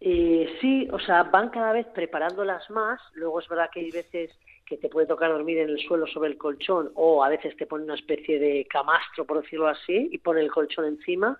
Eh, 0.01 0.57
sí, 0.61 0.89
o 0.91 0.99
sea, 0.99 1.25
van 1.25 1.51
cada 1.51 1.73
vez 1.73 1.87
preparándolas 1.95 2.69
más. 2.71 3.01
Luego 3.15 3.41
es 3.41 3.49
verdad 3.49 3.71
que 3.73 3.81
hay 3.81 3.91
veces 3.91 4.31
que 4.67 4.79
te 4.79 4.89
puede 4.89 5.07
tocar 5.07 5.31
dormir 5.31 5.59
en 5.59 5.69
el 5.69 5.79
suelo 5.81 6.07
sobre 6.07 6.31
el 6.31 6.39
colchón 6.39 6.91
o 6.95 7.25
a 7.25 7.29
veces 7.29 7.57
te 7.57 7.67
ponen 7.67 7.85
una 7.85 7.97
especie 7.97 8.39
de 8.39 8.67
camastro, 8.71 9.27
por 9.27 9.43
decirlo 9.43 9.69
así, 9.69 10.09
y 10.13 10.19
ponen 10.19 10.45
el 10.45 10.51
colchón 10.51 10.87
encima 10.87 11.39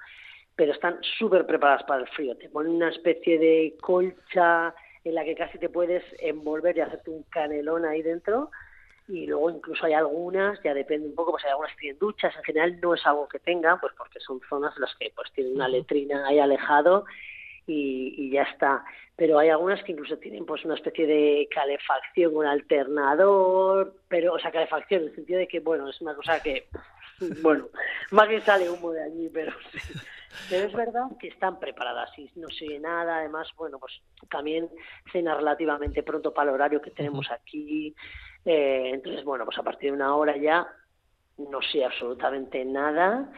pero 0.61 0.75
están 0.75 0.99
súper 1.17 1.47
preparadas 1.47 1.85
para 1.85 2.03
el 2.03 2.09
frío. 2.09 2.37
Te 2.37 2.51
ponen 2.51 2.73
una 2.75 2.91
especie 2.91 3.39
de 3.39 3.79
colcha 3.81 4.75
en 5.05 5.15
la 5.15 5.25
que 5.25 5.35
casi 5.35 5.57
te 5.57 5.71
puedes 5.71 6.05
envolver 6.19 6.77
y 6.77 6.81
hacerte 6.81 7.09
un 7.09 7.23
canelón 7.31 7.87
ahí 7.87 8.03
dentro. 8.03 8.51
Y 9.09 9.27
luego 9.27 9.49
incluso 9.49 9.87
hay 9.87 9.95
algunas, 9.95 10.63
ya 10.63 10.75
depende 10.75 11.09
un 11.09 11.15
poco, 11.15 11.31
pues 11.31 11.47
hay 11.47 11.53
algunas 11.53 11.73
que 11.73 11.79
tienen 11.79 11.99
duchas, 11.99 12.37
en 12.37 12.45
general 12.45 12.79
no 12.79 12.93
es 12.93 13.07
algo 13.07 13.27
que 13.27 13.39
tengan, 13.39 13.81
pues 13.81 13.95
porque 13.97 14.21
son 14.21 14.39
zonas 14.51 14.75
en 14.77 14.83
las 14.83 14.95
que 14.97 15.11
pues 15.17 15.33
tienen 15.33 15.55
una 15.55 15.67
letrina 15.67 16.27
ahí 16.27 16.39
alejado 16.39 17.07
y, 17.67 18.15
y, 18.19 18.31
ya 18.31 18.43
está. 18.43 18.85
Pero 19.17 19.39
hay 19.39 19.49
algunas 19.49 19.83
que 19.83 19.93
incluso 19.93 20.19
tienen 20.19 20.45
pues 20.45 20.63
una 20.67 20.75
especie 20.75 21.07
de 21.07 21.49
calefacción, 21.55 22.37
un 22.37 22.45
alternador, 22.45 23.95
pero, 24.09 24.35
o 24.35 24.39
sea, 24.39 24.53
calefacción 24.53 25.05
en 25.05 25.09
el 25.09 25.15
sentido 25.15 25.39
de 25.39 25.49
que, 25.49 25.61
bueno, 25.61 25.89
es 25.89 25.99
una 26.03 26.15
cosa 26.15 26.43
que, 26.43 26.67
bueno, 27.43 27.69
más 28.11 28.29
que 28.29 28.41
sale 28.41 28.71
humo 28.71 28.93
de 28.93 29.03
allí, 29.03 29.29
pero 29.33 29.53
sí. 29.73 29.79
Pero 30.49 30.67
es 30.67 30.73
verdad 30.73 31.05
que 31.19 31.29
están 31.29 31.59
preparadas 31.59 32.11
y 32.19 32.31
no 32.37 32.49
se 32.49 32.79
nada. 32.79 33.19
Además, 33.19 33.49
bueno, 33.57 33.79
pues 33.79 34.01
también 34.31 34.69
cena 35.13 35.35
relativamente 35.35 36.03
pronto 36.03 36.33
para 36.33 36.51
el 36.51 36.55
horario 36.55 36.81
que 36.81 36.93
tenemos 36.93 37.31
aquí. 37.31 37.95
Eh, 38.45 38.91
entonces, 38.95 39.25
bueno, 39.25 39.45
pues 39.45 39.59
a 39.59 39.63
partir 39.63 39.91
de 39.91 39.97
una 39.97 40.15
hora 40.15 40.37
ya 40.37 40.67
no 41.37 41.61
sé 41.63 41.85
absolutamente 41.85 42.65
nada 42.65 43.31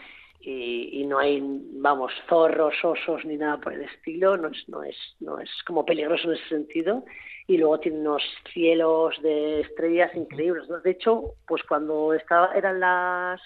y, 0.44 1.04
no 1.06 1.18
hay, 1.18 1.40
vamos, 1.74 2.12
zorros, 2.28 2.74
osos 2.82 3.24
ni 3.24 3.36
nada 3.36 3.58
por 3.58 3.72
el 3.72 3.82
estilo. 3.82 4.36
No 4.36 4.48
es, 4.48 4.68
no 4.68 4.82
es, 4.82 4.96
no 5.20 5.38
es 5.38 5.50
como 5.66 5.84
peligroso 5.84 6.28
en 6.28 6.36
ese 6.36 6.48
sentido. 6.48 7.04
Y 7.46 7.58
luego 7.58 7.80
tiene 7.80 8.00
unos 8.00 8.22
cielos 8.52 9.20
de 9.22 9.60
estrellas 9.60 10.14
increíbles. 10.14 10.68
De 10.82 10.90
hecho, 10.90 11.34
pues 11.46 11.62
cuando 11.64 12.12
estaba, 12.12 12.54
eran 12.54 12.80
las 12.80 13.40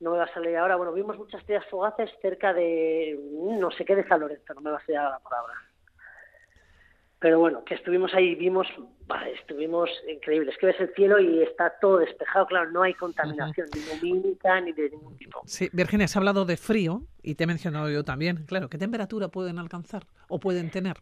no 0.00 0.12
me 0.12 0.18
va 0.18 0.24
a 0.24 0.34
salir 0.34 0.56
ahora. 0.56 0.76
Bueno, 0.76 0.92
vimos 0.92 1.18
muchas 1.18 1.40
estrellas 1.40 1.66
fugaces 1.70 2.10
cerca 2.22 2.52
de, 2.52 3.18
no 3.58 3.70
sé 3.72 3.84
qué, 3.84 3.96
de 3.96 4.06
San 4.06 4.20
Lorenzo, 4.20 4.54
no 4.54 4.60
me 4.60 4.70
va 4.70 4.78
a 4.78 4.86
salir 4.86 5.00
la 5.00 5.18
palabra. 5.18 5.54
pero 7.18 7.40
bueno, 7.40 7.64
que 7.64 7.74
estuvimos 7.74 8.14
ahí, 8.14 8.36
vimos, 8.36 8.68
estuvimos 9.40 9.90
increíbles, 10.08 10.56
que 10.58 10.66
ves 10.66 10.80
el 10.80 10.94
cielo 10.94 11.18
y 11.18 11.42
está 11.42 11.74
todo 11.80 11.98
despejado, 11.98 12.46
claro, 12.46 12.70
no 12.70 12.82
hay 12.82 12.94
contaminación 12.94 13.68
ni 13.74 13.80
lumínica 14.00 14.60
ni 14.60 14.72
de 14.72 14.90
ningún 14.90 15.16
tipo. 15.16 15.42
Sí, 15.44 15.68
Virginia, 15.72 16.04
has 16.04 16.16
hablado 16.16 16.44
de 16.44 16.56
frío 16.56 17.02
y 17.22 17.34
te 17.34 17.44
he 17.44 17.46
mencionado 17.48 17.90
yo 17.90 18.04
también, 18.04 18.44
claro, 18.46 18.68
¿qué 18.68 18.78
temperatura 18.78 19.28
pueden 19.28 19.58
alcanzar 19.58 20.04
o 20.28 20.38
pueden 20.38 20.70
tener? 20.70 20.98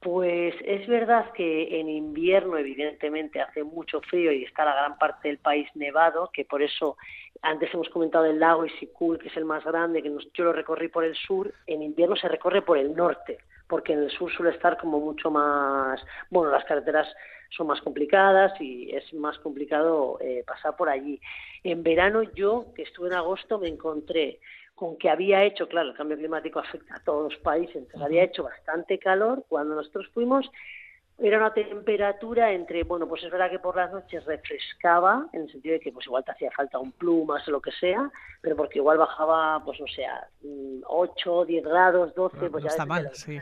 Pues 0.00 0.54
es 0.64 0.86
verdad 0.88 1.30
que 1.32 1.78
en 1.78 1.90
invierno 1.90 2.56
evidentemente 2.56 3.40
hace 3.40 3.64
mucho 3.64 4.00
frío 4.00 4.32
y 4.32 4.44
está 4.44 4.64
la 4.64 4.74
gran 4.74 4.96
parte 4.96 5.28
del 5.28 5.38
país 5.38 5.68
nevado, 5.74 6.30
que 6.32 6.46
por 6.46 6.62
eso 6.62 6.96
antes 7.42 7.72
hemos 7.72 7.88
comentado 7.88 8.26
el 8.26 8.38
lago 8.38 8.66
Isikul, 8.66 9.18
que 9.18 9.28
es 9.28 9.36
el 9.36 9.44
más 9.44 9.64
grande, 9.64 10.02
que 10.02 10.14
yo 10.34 10.44
lo 10.44 10.52
recorrí 10.52 10.88
por 10.88 11.04
el 11.04 11.14
sur, 11.14 11.52
en 11.66 11.82
invierno 11.82 12.16
se 12.16 12.28
recorre 12.28 12.62
por 12.62 12.76
el 12.78 12.94
norte, 12.94 13.38
porque 13.66 13.92
en 13.94 14.00
el 14.02 14.10
sur 14.10 14.30
suele 14.32 14.52
estar 14.52 14.76
como 14.78 15.00
mucho 15.00 15.30
más, 15.30 16.00
bueno, 16.28 16.50
las 16.50 16.64
carreteras 16.64 17.08
son 17.50 17.66
más 17.66 17.80
complicadas 17.80 18.60
y 18.60 18.94
es 18.94 19.12
más 19.14 19.38
complicado 19.38 20.18
eh, 20.20 20.44
pasar 20.46 20.76
por 20.76 20.88
allí. 20.88 21.20
En 21.64 21.82
verano 21.82 22.22
yo, 22.22 22.66
que 22.74 22.82
estuve 22.82 23.08
en 23.08 23.14
agosto, 23.14 23.58
me 23.58 23.68
encontré 23.68 24.40
con 24.74 24.96
que 24.96 25.10
había 25.10 25.44
hecho, 25.44 25.68
claro, 25.68 25.90
el 25.90 25.96
cambio 25.96 26.16
climático 26.16 26.58
afecta 26.58 26.96
a 26.96 27.04
todos 27.04 27.32
los 27.32 27.42
países, 27.42 27.76
entonces 27.76 28.00
había 28.00 28.24
hecho 28.24 28.44
bastante 28.44 28.98
calor. 28.98 29.44
Cuando 29.48 29.74
nosotros 29.74 30.08
fuimos, 30.14 30.50
era 31.22 31.38
una 31.38 31.52
temperatura 31.52 32.52
entre, 32.52 32.82
bueno, 32.84 33.06
pues 33.06 33.22
es 33.22 33.30
verdad 33.30 33.50
que 33.50 33.58
por 33.58 33.76
las 33.76 33.92
noches 33.92 34.24
refrescaba, 34.24 35.26
en 35.32 35.42
el 35.42 35.52
sentido 35.52 35.74
de 35.74 35.80
que 35.80 35.92
pues 35.92 36.06
igual 36.06 36.24
te 36.24 36.32
hacía 36.32 36.50
falta 36.50 36.78
un 36.78 36.92
plumas 36.92 37.46
o 37.46 37.50
lo 37.50 37.60
que 37.60 37.72
sea, 37.72 38.10
pero 38.40 38.56
porque 38.56 38.78
igual 38.78 38.98
bajaba, 38.98 39.62
pues 39.64 39.78
no 39.80 39.86
sé, 39.86 40.06
8, 40.84 41.44
10 41.44 41.64
grados, 41.64 42.14
12, 42.14 42.50
pues 42.50 42.64
ya 42.64 42.70
está 42.70 42.86
mal, 42.86 43.10
sí. 43.12 43.38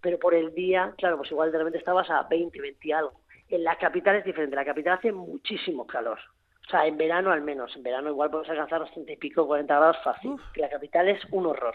Pero 0.00 0.18
por 0.18 0.34
el 0.34 0.54
día, 0.54 0.94
claro, 0.96 1.16
pues 1.16 1.30
igual 1.30 1.50
de 1.50 1.58
repente 1.58 1.78
estabas 1.78 2.08
a 2.10 2.22
20, 2.24 2.60
20 2.60 2.88
y 2.88 2.92
algo. 2.92 3.20
En 3.48 3.64
la 3.64 3.76
capital 3.76 4.16
es 4.16 4.24
diferente, 4.24 4.54
la 4.54 4.64
capital 4.64 4.98
hace 4.98 5.10
muchísimo 5.10 5.86
calor. 5.86 6.18
O 6.66 6.70
sea, 6.70 6.86
en 6.86 6.96
verano 6.96 7.32
al 7.32 7.40
menos. 7.40 7.74
En 7.74 7.82
verano 7.82 8.10
igual 8.10 8.30
podemos 8.30 8.48
alcanzar 8.48 8.78
los 8.78 8.92
30 8.92 9.10
y 9.10 9.16
pico, 9.16 9.44
40 9.44 9.74
grados 9.74 9.96
fácil. 10.04 10.36
La 10.54 10.68
capital 10.68 11.08
es 11.08 11.20
un 11.32 11.46
horror. 11.46 11.74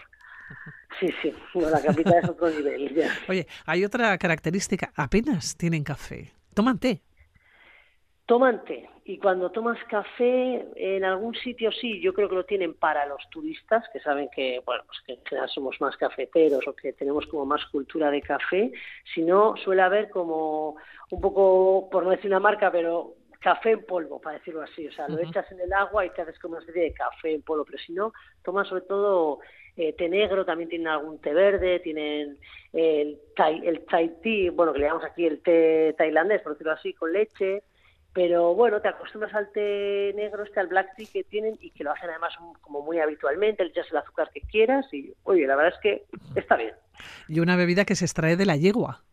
Sí, 0.99 1.13
sí, 1.21 1.33
la 1.55 1.81
capital 1.81 2.19
es 2.23 2.29
otro 2.29 2.49
nivel. 2.49 2.91
Oye, 3.29 3.47
hay 3.65 3.83
otra 3.83 4.17
característica. 4.17 4.91
Apenas 4.95 5.57
tienen 5.57 5.83
café. 5.83 6.31
Toman 6.53 6.79
té. 6.79 7.01
Toman 8.25 8.63
té. 8.63 8.89
Y 9.03 9.19
cuando 9.19 9.51
tomas 9.51 9.77
café, 9.87 10.65
en 10.75 11.03
algún 11.03 11.35
sitio 11.35 11.71
sí, 11.71 12.01
yo 12.01 12.13
creo 12.13 12.27
que 12.27 12.35
lo 12.35 12.45
tienen 12.45 12.73
para 12.73 13.05
los 13.05 13.21
turistas, 13.29 13.83
que 13.93 13.99
saben 13.99 14.29
que, 14.33 14.63
bueno, 14.65 14.83
pues 14.87 14.99
que 15.05 15.13
en 15.13 15.25
general 15.25 15.49
somos 15.49 15.79
más 15.79 15.95
cafeteros 15.95 16.67
o 16.67 16.75
que 16.75 16.93
tenemos 16.93 17.27
como 17.27 17.45
más 17.45 17.63
cultura 17.65 18.09
de 18.09 18.21
café. 18.21 18.71
Si 19.13 19.21
no, 19.21 19.55
suele 19.57 19.83
haber 19.83 20.09
como 20.09 20.75
un 21.11 21.21
poco, 21.21 21.87
por 21.91 22.03
no 22.03 22.09
decir 22.09 22.31
una 22.31 22.39
marca, 22.39 22.71
pero 22.71 23.13
café 23.39 23.73
en 23.73 23.85
polvo, 23.85 24.19
para 24.19 24.39
decirlo 24.39 24.63
así. 24.63 24.87
O 24.87 24.91
sea, 24.91 25.07
lo 25.07 25.19
echas 25.19 25.51
en 25.51 25.59
el 25.59 25.71
agua 25.71 26.03
y 26.03 26.09
te 26.09 26.23
haces 26.23 26.39
como 26.39 26.55
una 26.55 26.61
especie 26.61 26.81
de 26.81 26.93
café 26.93 27.35
en 27.35 27.43
polvo. 27.43 27.63
Pero 27.63 27.77
si 27.77 27.93
no, 27.93 28.11
tomas 28.43 28.67
sobre 28.67 28.81
todo 28.85 29.39
eh, 29.77 29.93
té 29.93 30.09
negro, 30.09 30.45
también 30.45 30.69
tienen 30.69 30.87
algún 30.87 31.19
té 31.19 31.33
verde, 31.33 31.79
tienen 31.79 32.37
el 32.73 33.19
thai, 33.35 33.65
el 33.65 33.85
thai 33.85 34.09
tea, 34.21 34.51
bueno, 34.51 34.73
que 34.73 34.79
le 34.79 34.85
llamamos 34.85 35.05
aquí 35.05 35.25
el 35.25 35.41
té 35.41 35.93
tailandés, 35.97 36.41
por 36.41 36.53
decirlo 36.53 36.73
así, 36.73 36.93
con 36.93 37.11
leche. 37.11 37.63
Pero 38.13 38.53
bueno, 38.55 38.81
te 38.81 38.87
acostumbras 38.87 39.33
al 39.33 39.51
té 39.51 40.13
negro, 40.15 40.43
este 40.43 40.61
al 40.61 40.67
black 40.67 40.95
tea 40.95 41.05
que 41.11 41.23
tienen 41.25 41.57
y 41.59 41.71
que 41.71 41.83
lo 41.83 41.91
hacen 41.91 42.09
además 42.09 42.33
como 42.61 42.81
muy 42.81 42.99
habitualmente, 42.99 43.63
le 43.63 43.71
echas 43.71 43.91
el 43.91 43.97
azúcar 43.97 44.29
que 44.33 44.39
quieras 44.39 44.85
y, 44.93 45.13
oye, 45.23 45.45
la 45.45 45.57
verdad 45.57 45.73
es 45.75 45.81
que 45.81 46.39
está 46.39 46.55
bien. 46.55 46.73
Y 47.27 47.41
una 47.41 47.57
bebida 47.57 47.83
que 47.83 47.95
se 47.95 48.05
extrae 48.05 48.37
de 48.37 48.45
la 48.45 48.55
yegua. 48.55 49.03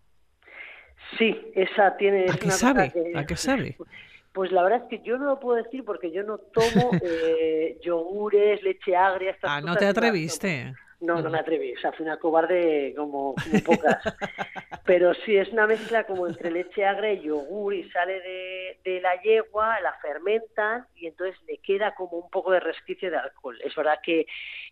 Sí, 1.18 1.36
esa 1.56 1.96
tiene... 1.96 2.26
¿A 2.30 2.36
qué 2.36 2.50
sabe? 2.52 2.92
¿A 3.16 3.26
qué 3.26 3.36
sabe? 3.36 3.76
Pues 4.32 4.50
la 4.50 4.62
verdad 4.62 4.82
es 4.84 4.88
que 4.88 5.06
yo 5.06 5.18
no 5.18 5.26
lo 5.26 5.40
puedo 5.40 5.62
decir 5.62 5.84
porque 5.84 6.10
yo 6.10 6.22
no 6.22 6.38
tomo 6.38 6.90
eh, 7.02 7.78
yogures, 7.82 8.62
leche 8.62 8.96
agria, 8.96 9.32
estas 9.32 9.50
ah, 9.50 9.60
no 9.60 9.76
te 9.76 9.86
atreviste. 9.86 10.74
No, 11.02 11.20
no 11.20 11.30
me 11.30 11.40
atreví, 11.40 11.74
o 11.74 11.80
sea, 11.80 11.90
fui 11.90 12.04
una 12.04 12.16
cobarde 12.16 12.94
como, 12.96 13.34
pocas. 13.66 13.98
Pero 14.84 15.12
sí, 15.14 15.36
es 15.36 15.48
una 15.48 15.66
mezcla 15.66 16.04
como 16.04 16.28
entre 16.28 16.52
leche 16.52 16.84
agria 16.84 17.12
y 17.12 17.22
yogur 17.22 17.74
y 17.74 17.90
sale 17.90 18.20
de, 18.20 18.78
de, 18.84 19.00
la 19.00 19.20
yegua, 19.20 19.80
la 19.80 19.94
fermentan 19.94 20.86
y 20.94 21.08
entonces 21.08 21.36
le 21.48 21.58
queda 21.58 21.96
como 21.96 22.18
un 22.18 22.30
poco 22.30 22.52
de 22.52 22.60
resquicio 22.60 23.10
de 23.10 23.16
alcohol. 23.16 23.58
Es 23.64 23.74
verdad 23.74 23.98
que 24.00 24.26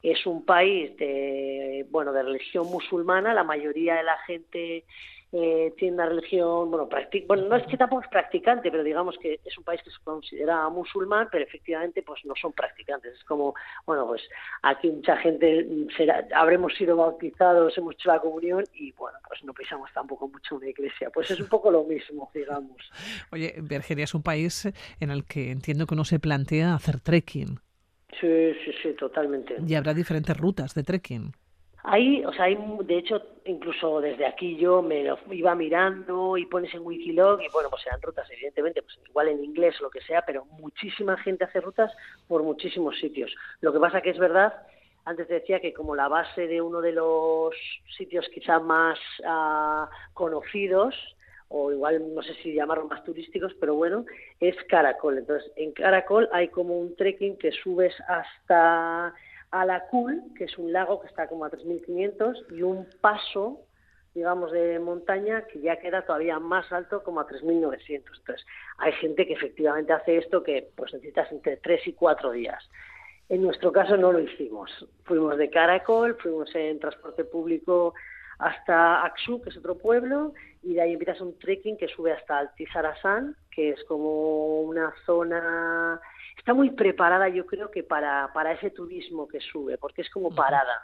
es 0.05 0.25
un 0.25 0.45
país 0.45 0.97
de, 0.99 1.85
bueno, 1.91 2.13
de 2.13 2.23
religión 2.23 2.67
musulmana, 2.67 3.35
la 3.35 3.45
mayoría 3.45 3.97
de 3.97 4.05
la 4.05 4.19
gente 4.19 4.85
eh, 5.33 5.73
tiene 5.79 5.95
una 5.95 6.07
religión, 6.07 6.71
bueno, 6.71 6.89
bueno, 7.29 7.49
no 7.49 7.57
es 7.57 7.67
que 7.69 7.77
tampoco 7.77 8.03
es 8.03 8.09
practicante, 8.09 8.71
pero 8.71 8.83
digamos 8.83 9.17
que 9.19 9.41
es 9.45 9.59
un 9.59 9.63
país 9.63 9.81
que 9.83 9.91
se 9.91 9.99
considera 10.03 10.69
musulmán, 10.69 11.29
pero 11.31 11.45
efectivamente 11.45 12.03
pues 12.03 12.25
no 12.25 12.35
son 12.35 12.53
practicantes. 12.53 13.15
Es 13.15 13.25
como, 13.25 13.55
bueno, 13.87 14.07
pues 14.07 14.23
aquí 14.63 14.91
mucha 14.91 15.17
gente 15.19 15.67
será, 15.97 16.27
habremos 16.35 16.75
sido 16.75 16.97
bautizados, 16.97 17.77
hemos 17.79 17.95
hecho 17.95 18.09
la 18.09 18.21
comunión 18.21 18.65
y 18.75 18.91
bueno, 18.93 19.19
pues 19.29 19.45
no 19.45 19.55
pisamos 19.55 19.89
tampoco 19.95 20.29
mucho 20.29 20.57
una 20.57 20.69
iglesia. 20.69 21.11
Pues 21.11 21.31
es 21.31 21.41
un 21.41 21.49
poco 21.49 21.71
lo 21.71 21.85
mismo, 21.85 22.29
digamos. 22.35 22.77
Oye, 23.31 23.55
Virginia 23.63 24.05
es 24.05 24.15
un 24.15 24.23
país 24.23 24.67
en 24.99 25.11
el 25.11 25.25
que 25.25 25.53
entiendo 25.53 25.87
que 25.87 25.95
uno 25.95 26.05
se 26.05 26.19
plantea 26.19 26.75
hacer 26.75 27.01
trekking. 27.01 27.61
Sí, 28.21 28.53
sí, 28.65 28.73
sí, 28.83 28.93
totalmente. 28.99 29.57
Y 29.65 29.75
habrá 29.77 29.95
diferentes 29.95 30.37
rutas 30.37 30.75
de 30.75 30.83
trekking. 30.83 31.33
Hay, 31.83 32.25
o 32.25 32.33
sea, 32.33 32.45
hay, 32.45 32.59
de 32.85 32.99
hecho, 32.99 33.23
incluso 33.45 34.01
desde 34.01 34.27
aquí 34.27 34.57
yo 34.57 34.83
me 34.83 35.03
lo 35.05 35.19
iba 35.31 35.55
mirando 35.55 36.37
y 36.37 36.47
pones 36.47 36.73
en 36.75 36.83
Wikilog 36.83 37.41
y 37.41 37.49
bueno, 37.53 37.71
pues 37.71 37.87
eran 37.87 38.03
rutas, 38.03 38.29
evidentemente, 38.31 38.83
pues 38.83 38.99
igual 39.09 39.29
en 39.29 39.43
inglés 39.43 39.81
lo 39.81 39.91
que 39.91 40.03
sea, 40.03 40.23
pero 40.23 40.45
muchísima 40.45 41.17
gente 41.19 41.45
hace 41.45 41.61
rutas 41.61 41.91
por 42.29 42.43
muchísimos 42.43 42.99
sitios. 42.99 43.35
Lo 43.61 43.73
que 43.73 43.81
pasa 43.81 44.03
que 44.03 44.11
es 44.11 44.19
verdad, 44.19 44.53
antes 45.05 45.29
decía 45.29 45.61
que 45.61 45.73
como 45.73 45.97
la 45.97 46.09
base 46.09 46.47
de 46.47 46.61
uno 46.61 46.81
de 46.81 46.93
los 46.93 47.55
sitios 47.97 48.29
quizá 48.29 48.59
más 48.61 48.99
uh, 49.21 49.91
conocidos, 50.13 50.95
o 51.49 51.73
igual 51.73 52.15
no 52.15 52.23
sé 52.23 52.35
si 52.43 52.55
llamarlo 52.55 52.87
más 52.87 53.03
turísticos, 53.05 53.53
pero 53.59 53.75
bueno, 53.75 54.05
es 54.39 54.55
Caracol. 54.69 55.19
Entonces, 55.19 55.51
en 55.57 55.73
Caracol 55.73 56.29
hay 56.33 56.49
como 56.49 56.79
un 56.79 56.95
trekking 56.95 57.37
que 57.39 57.51
subes 57.51 57.95
hasta 58.07 59.13
Alacul, 59.51 60.23
que 60.37 60.45
es 60.45 60.59
un 60.59 60.73
lago 60.73 61.01
que 61.01 61.09
está 61.09 61.27
como 61.29 61.45
a 61.45 61.51
3.500, 61.51 62.53
y 62.53 62.63
un 62.63 62.87
paso, 63.01 63.61
digamos, 64.15 64.53
de 64.53 64.79
montaña 64.79 65.47
que 65.47 65.61
ya 65.61 65.79
queda 65.79 66.03
todavía 66.03 66.39
más 66.39 66.71
alto, 66.73 67.03
como 67.03 67.21
a 67.21 67.27
3.900. 67.27 67.91
Entonces, 67.91 68.47
hay 68.79 68.93
gente 68.93 69.27
que 69.27 69.35
efectivamente 69.35 69.93
hace 69.93 70.19
esto 70.19 70.43
que 70.43 70.71
pues 70.77 70.93
necesitas 70.93 71.31
entre 71.33 71.57
3 71.57 71.89
y 71.89 71.93
4 71.93 72.31
días. 72.33 72.69
En 73.29 73.43
nuestro 73.43 73.71
caso 73.71 73.97
no 73.97 74.11
lo 74.13 74.21
hicimos. 74.21 74.71
Fuimos 75.05 75.37
de 75.37 75.51
Caracol, 75.51 76.17
fuimos 76.17 76.53
en 76.55 76.81
transporte 76.81 77.25
público 77.25 77.95
hasta 78.41 79.05
Aksu, 79.05 79.41
que 79.43 79.51
es 79.51 79.57
otro 79.57 79.77
pueblo, 79.79 80.33
y 80.63 80.75
de 80.75 80.83
ahí 80.83 80.93
empiezas 80.93 81.21
un 81.21 81.39
trekking 81.39 81.77
que 81.77 81.89
sube 81.89 82.13
hasta 82.13 82.39
Altizarasan, 82.39 83.37
que 83.51 83.71
es 83.71 83.85
como 83.85 84.61
una 84.63 84.93
zona 85.07 86.01
está 86.41 86.55
muy 86.55 86.71
preparada 86.71 87.29
yo 87.29 87.45
creo 87.47 87.71
que 87.71 87.83
para, 87.83 88.31
para 88.33 88.53
ese 88.53 88.71
turismo 88.71 89.29
que 89.29 89.41
sube, 89.41 89.77
porque 89.79 90.03
es 90.03 90.11
como 90.11 90.35
parada. 90.35 90.83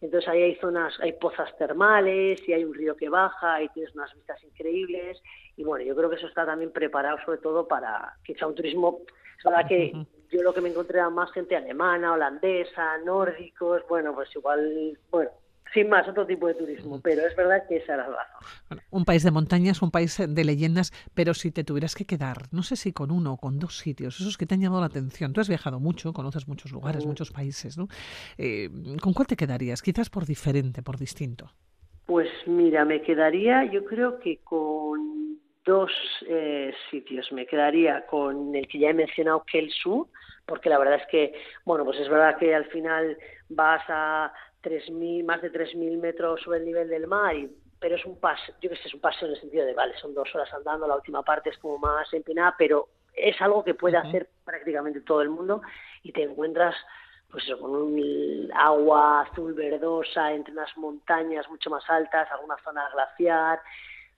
Entonces 0.00 0.28
ahí 0.28 0.42
hay 0.42 0.56
zonas, 0.56 0.94
hay 1.00 1.12
pozas 1.14 1.56
termales 1.56 2.46
y 2.46 2.52
hay 2.52 2.64
un 2.64 2.74
río 2.74 2.94
que 2.94 3.08
baja 3.08 3.62
y 3.62 3.68
tienes 3.70 3.94
unas 3.94 4.12
vistas 4.14 4.42
increíbles. 4.44 5.22
Y 5.56 5.64
bueno, 5.64 5.84
yo 5.84 5.96
creo 5.96 6.10
que 6.10 6.16
eso 6.16 6.26
está 6.26 6.44
también 6.44 6.70
preparado 6.72 7.16
sobre 7.24 7.38
todo 7.38 7.66
para 7.66 8.14
quizá 8.24 8.46
un 8.46 8.54
turismo. 8.54 9.00
Es 9.38 9.44
verdad 9.44 9.66
que 9.66 9.92
yo 10.30 10.42
lo 10.42 10.52
que 10.52 10.60
me 10.60 10.68
encontré 10.68 10.98
era 10.98 11.08
más 11.08 11.32
gente 11.32 11.56
alemana, 11.56 12.12
holandesa, 12.12 12.98
nórdicos. 12.98 13.82
Bueno, 13.88 14.14
pues 14.14 14.28
igual, 14.36 14.98
bueno, 15.10 15.30
sin 15.74 15.88
más, 15.88 16.08
otro 16.08 16.26
tipo 16.26 16.46
de 16.46 16.54
turismo, 16.54 17.00
pero 17.02 17.26
es 17.26 17.36
verdad 17.36 17.66
que 17.68 17.76
esa 17.76 17.94
era 17.94 18.08
la 18.08 18.16
razón. 18.16 18.80
un 18.90 19.04
país 19.04 19.22
de 19.24 19.30
montañas, 19.30 19.82
un 19.82 19.90
país 19.90 20.22
de 20.26 20.44
leyendas, 20.44 20.92
pero 21.14 21.34
si 21.34 21.50
te 21.50 21.64
tuvieras 21.64 21.94
que 21.94 22.06
quedar, 22.06 22.48
no 22.52 22.62
sé 22.62 22.76
si 22.76 22.92
con 22.92 23.10
uno 23.10 23.34
o 23.34 23.36
con 23.36 23.58
dos 23.58 23.78
sitios, 23.78 24.20
esos 24.20 24.38
que 24.38 24.46
te 24.46 24.54
han 24.54 24.60
llamado 24.60 24.80
la 24.80 24.86
atención, 24.86 25.32
tú 25.32 25.40
has 25.40 25.48
viajado 25.48 25.80
mucho, 25.80 26.12
conoces 26.12 26.48
muchos 26.48 26.72
lugares, 26.72 27.04
muchos 27.04 27.30
países, 27.30 27.76
¿no? 27.76 27.88
Eh, 28.38 28.70
¿Con 29.02 29.12
cuál 29.12 29.26
te 29.26 29.36
quedarías? 29.36 29.82
Quizás 29.82 30.08
por 30.08 30.24
diferente, 30.24 30.82
por 30.82 30.96
distinto. 30.96 31.50
Pues 32.06 32.28
mira, 32.46 32.84
me 32.84 33.02
quedaría, 33.02 33.64
yo 33.64 33.84
creo 33.84 34.20
que 34.20 34.38
con 34.44 35.24
dos 35.64 35.90
eh, 36.28 36.72
sitios. 36.90 37.32
Me 37.32 37.46
quedaría 37.46 38.06
con 38.06 38.54
el 38.54 38.68
que 38.68 38.78
ya 38.78 38.90
he 38.90 38.94
mencionado, 38.94 39.44
que 39.50 39.58
el 39.58 39.70
sur, 39.70 40.06
porque 40.46 40.68
la 40.68 40.78
verdad 40.78 41.00
es 41.00 41.06
que, 41.10 41.32
bueno, 41.64 41.84
pues 41.84 41.98
es 41.98 42.08
verdad 42.08 42.36
que 42.38 42.54
al 42.54 42.66
final 42.66 43.16
vas 43.48 43.82
a 43.88 44.32
3.000, 44.64 45.24
más 45.24 45.42
de 45.42 45.52
3.000 45.52 45.98
metros 45.98 46.40
sobre 46.42 46.58
el 46.58 46.64
nivel 46.64 46.88
del 46.88 47.06
mar, 47.06 47.36
y, 47.36 47.54
pero 47.78 47.96
es 47.96 48.04
un 48.04 48.18
paseo, 48.18 48.54
yo 48.60 48.70
que 48.70 48.76
sé, 48.76 48.88
es 48.88 48.94
un 48.94 49.00
paseo 49.00 49.28
en 49.28 49.34
el 49.34 49.40
sentido 49.40 49.66
de, 49.66 49.74
vale, 49.74 49.94
son 49.98 50.14
dos 50.14 50.34
horas 50.34 50.52
andando, 50.54 50.86
la 50.86 50.96
última 50.96 51.22
parte 51.22 51.50
es 51.50 51.58
como 51.58 51.78
más 51.78 52.12
empinada, 52.12 52.54
pero 52.58 52.88
es 53.14 53.40
algo 53.40 53.62
que 53.62 53.74
puede 53.74 53.96
hacer 53.96 54.28
prácticamente 54.44 55.00
todo 55.02 55.22
el 55.22 55.28
mundo 55.28 55.62
y 56.02 56.12
te 56.12 56.22
encuentras 56.22 56.74
pues 57.34 57.46
eso, 57.46 57.58
con 57.58 57.72
un 57.72 58.48
agua 58.54 59.22
azul 59.22 59.54
verdosa 59.54 60.32
entre 60.32 60.52
unas 60.52 60.76
montañas 60.76 61.48
mucho 61.50 61.68
más 61.68 61.82
altas, 61.90 62.30
alguna 62.30 62.56
zona 62.62 62.88
glaciar, 62.92 63.58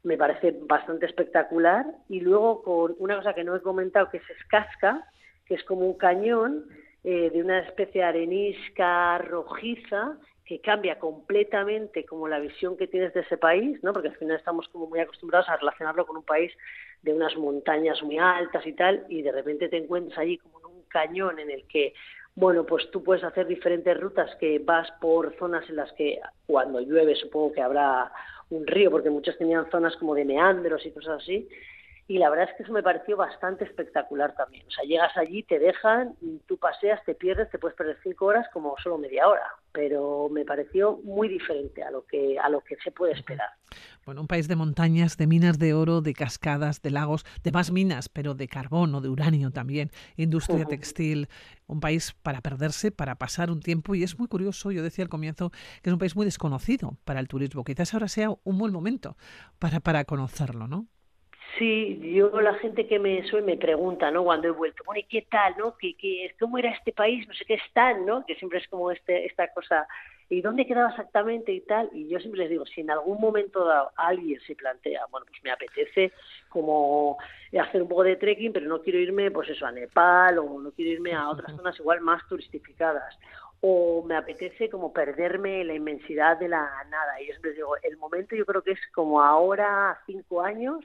me 0.02 0.18
parece 0.18 0.54
bastante 0.60 1.06
espectacular. 1.06 1.86
Y 2.10 2.20
luego 2.20 2.62
con 2.62 2.94
una 2.98 3.16
cosa 3.16 3.32
que 3.32 3.42
no 3.42 3.56
he 3.56 3.62
comentado, 3.62 4.10
que 4.10 4.18
es 4.18 4.30
Escasca, 4.38 5.08
que 5.46 5.54
es 5.54 5.64
como 5.64 5.86
un 5.86 5.96
cañón 5.96 6.66
eh, 7.04 7.30
de 7.30 7.40
una 7.40 7.60
especie 7.60 8.02
de 8.02 8.06
arenisca 8.06 9.16
rojiza 9.16 10.18
que 10.46 10.60
cambia 10.60 10.98
completamente 11.00 12.04
como 12.04 12.28
la 12.28 12.38
visión 12.38 12.76
que 12.76 12.86
tienes 12.86 13.12
de 13.12 13.20
ese 13.20 13.36
país, 13.36 13.82
¿no? 13.82 13.92
Porque 13.92 14.08
al 14.08 14.16
final 14.16 14.36
estamos 14.36 14.68
como 14.68 14.86
muy 14.86 15.00
acostumbrados 15.00 15.48
a 15.48 15.56
relacionarlo 15.56 16.06
con 16.06 16.16
un 16.16 16.22
país 16.22 16.52
de 17.02 17.12
unas 17.12 17.36
montañas 17.36 18.00
muy 18.02 18.16
altas 18.18 18.64
y 18.64 18.72
tal, 18.72 19.04
y 19.08 19.22
de 19.22 19.32
repente 19.32 19.68
te 19.68 19.76
encuentras 19.76 20.16
allí 20.18 20.38
como 20.38 20.60
en 20.60 20.66
un 20.66 20.82
cañón 20.84 21.40
en 21.40 21.50
el 21.50 21.66
que, 21.66 21.94
bueno, 22.36 22.64
pues 22.64 22.88
tú 22.92 23.02
puedes 23.02 23.24
hacer 23.24 23.48
diferentes 23.48 23.98
rutas 24.00 24.34
que 24.36 24.60
vas 24.60 24.88
por 25.00 25.36
zonas 25.36 25.68
en 25.68 25.76
las 25.76 25.92
que 25.94 26.20
cuando 26.46 26.80
llueve 26.80 27.16
supongo 27.16 27.52
que 27.52 27.62
habrá 27.62 28.12
un 28.50 28.64
río, 28.68 28.92
porque 28.92 29.10
muchos 29.10 29.36
tenían 29.36 29.68
zonas 29.70 29.96
como 29.96 30.14
de 30.14 30.24
meandros 30.24 30.86
y 30.86 30.92
cosas 30.92 31.22
así, 31.22 31.48
y 32.08 32.18
la 32.18 32.30
verdad 32.30 32.48
es 32.48 32.56
que 32.56 32.62
eso 32.62 32.72
me 32.72 32.84
pareció 32.84 33.16
bastante 33.16 33.64
espectacular 33.64 34.36
también. 34.36 34.64
O 34.68 34.70
sea, 34.70 34.84
llegas 34.84 35.16
allí, 35.16 35.42
te 35.42 35.58
dejan, 35.58 36.14
tú 36.46 36.56
paseas, 36.56 37.04
te 37.04 37.16
pierdes, 37.16 37.50
te 37.50 37.58
puedes 37.58 37.76
perder 37.76 37.98
cinco 38.04 38.26
horas 38.26 38.46
como 38.52 38.76
solo 38.78 38.96
media 38.96 39.26
hora, 39.26 39.46
pero 39.76 40.30
me 40.30 40.46
pareció 40.46 40.98
muy 41.04 41.28
diferente 41.28 41.82
a 41.82 41.90
lo 41.90 42.06
que 42.06 42.38
a 42.38 42.48
lo 42.48 42.62
que 42.62 42.76
se 42.82 42.90
puede 42.90 43.12
esperar. 43.12 43.50
Bueno, 44.06 44.22
un 44.22 44.26
país 44.26 44.48
de 44.48 44.56
montañas, 44.56 45.18
de 45.18 45.26
minas 45.26 45.58
de 45.58 45.74
oro, 45.74 46.00
de 46.00 46.14
cascadas, 46.14 46.80
de 46.80 46.90
lagos, 46.90 47.26
de 47.44 47.52
más 47.52 47.70
minas, 47.70 48.08
pero 48.08 48.34
de 48.34 48.48
carbón 48.48 48.94
o 48.94 49.02
de 49.02 49.10
uranio 49.10 49.50
también, 49.50 49.90
industria 50.16 50.64
textil, 50.64 51.28
un 51.66 51.80
país 51.80 52.16
para 52.22 52.40
perderse, 52.40 52.90
para 52.90 53.16
pasar 53.16 53.50
un 53.50 53.60
tiempo 53.60 53.94
y 53.94 54.02
es 54.02 54.18
muy 54.18 54.28
curioso, 54.28 54.70
yo 54.70 54.82
decía 54.82 55.04
al 55.04 55.10
comienzo 55.10 55.50
que 55.82 55.90
es 55.90 55.92
un 55.92 55.98
país 55.98 56.16
muy 56.16 56.24
desconocido 56.24 56.96
para 57.04 57.20
el 57.20 57.28
turismo. 57.28 57.62
Quizás 57.62 57.92
ahora 57.92 58.08
sea 58.08 58.30
un 58.44 58.56
buen 58.56 58.72
momento 58.72 59.18
para 59.58 59.80
para 59.80 60.04
conocerlo, 60.06 60.68
¿no? 60.68 60.86
Sí, 61.58 62.12
yo 62.14 62.28
la 62.40 62.54
gente 62.54 62.86
que 62.86 62.98
me 62.98 63.26
suele 63.28 63.46
me 63.46 63.56
pregunta, 63.56 64.10
¿no? 64.10 64.24
Cuando 64.24 64.48
he 64.48 64.50
vuelto, 64.50 64.82
bueno, 64.84 65.00
¿y 65.00 65.04
qué 65.04 65.22
tal, 65.22 65.54
no? 65.56 65.76
¿Qué, 65.78 65.94
qué, 65.94 66.34
¿Cómo 66.38 66.58
era 66.58 66.70
este 66.70 66.92
país? 66.92 67.26
No 67.26 67.32
sé 67.32 67.46
qué 67.46 67.54
están, 67.54 68.04
¿no? 68.04 68.26
Que 68.26 68.34
siempre 68.34 68.58
es 68.58 68.68
como 68.68 68.90
este, 68.90 69.24
esta 69.24 69.48
cosa, 69.54 69.88
¿y 70.28 70.42
dónde 70.42 70.66
quedaba 70.66 70.90
exactamente 70.90 71.52
y 71.52 71.62
tal? 71.62 71.88
Y 71.94 72.08
yo 72.08 72.18
siempre 72.18 72.40
les 72.42 72.50
digo, 72.50 72.66
si 72.66 72.82
en 72.82 72.90
algún 72.90 73.18
momento 73.20 73.64
dado 73.64 73.90
alguien 73.96 74.38
se 74.40 74.54
plantea, 74.54 75.06
bueno, 75.10 75.24
pues 75.26 75.42
me 75.42 75.50
apetece 75.50 76.12
como 76.50 77.16
hacer 77.58 77.80
un 77.80 77.88
poco 77.88 78.02
de 78.02 78.16
trekking, 78.16 78.52
pero 78.52 78.66
no 78.66 78.82
quiero 78.82 78.98
irme, 78.98 79.30
pues 79.30 79.48
eso, 79.48 79.64
a 79.64 79.72
Nepal 79.72 80.38
o 80.38 80.60
no 80.60 80.72
quiero 80.72 80.90
irme 80.90 81.14
a 81.14 81.30
otras 81.30 81.56
zonas 81.56 81.78
igual 81.78 82.02
más 82.02 82.26
turistificadas 82.28 83.18
o 83.62 84.04
me 84.06 84.16
apetece 84.16 84.68
como 84.68 84.92
perderme 84.92 85.64
la 85.64 85.74
inmensidad 85.74 86.38
de 86.38 86.48
la 86.48 86.84
nada. 86.90 87.20
Y 87.20 87.26
yo 87.26 87.32
siempre 87.32 87.54
digo, 87.54 87.76
el 87.82 87.96
momento 87.96 88.36
yo 88.36 88.44
creo 88.44 88.62
que 88.62 88.72
es 88.72 88.80
como 88.94 89.22
ahora, 89.22 89.98
cinco 90.06 90.42
años, 90.42 90.84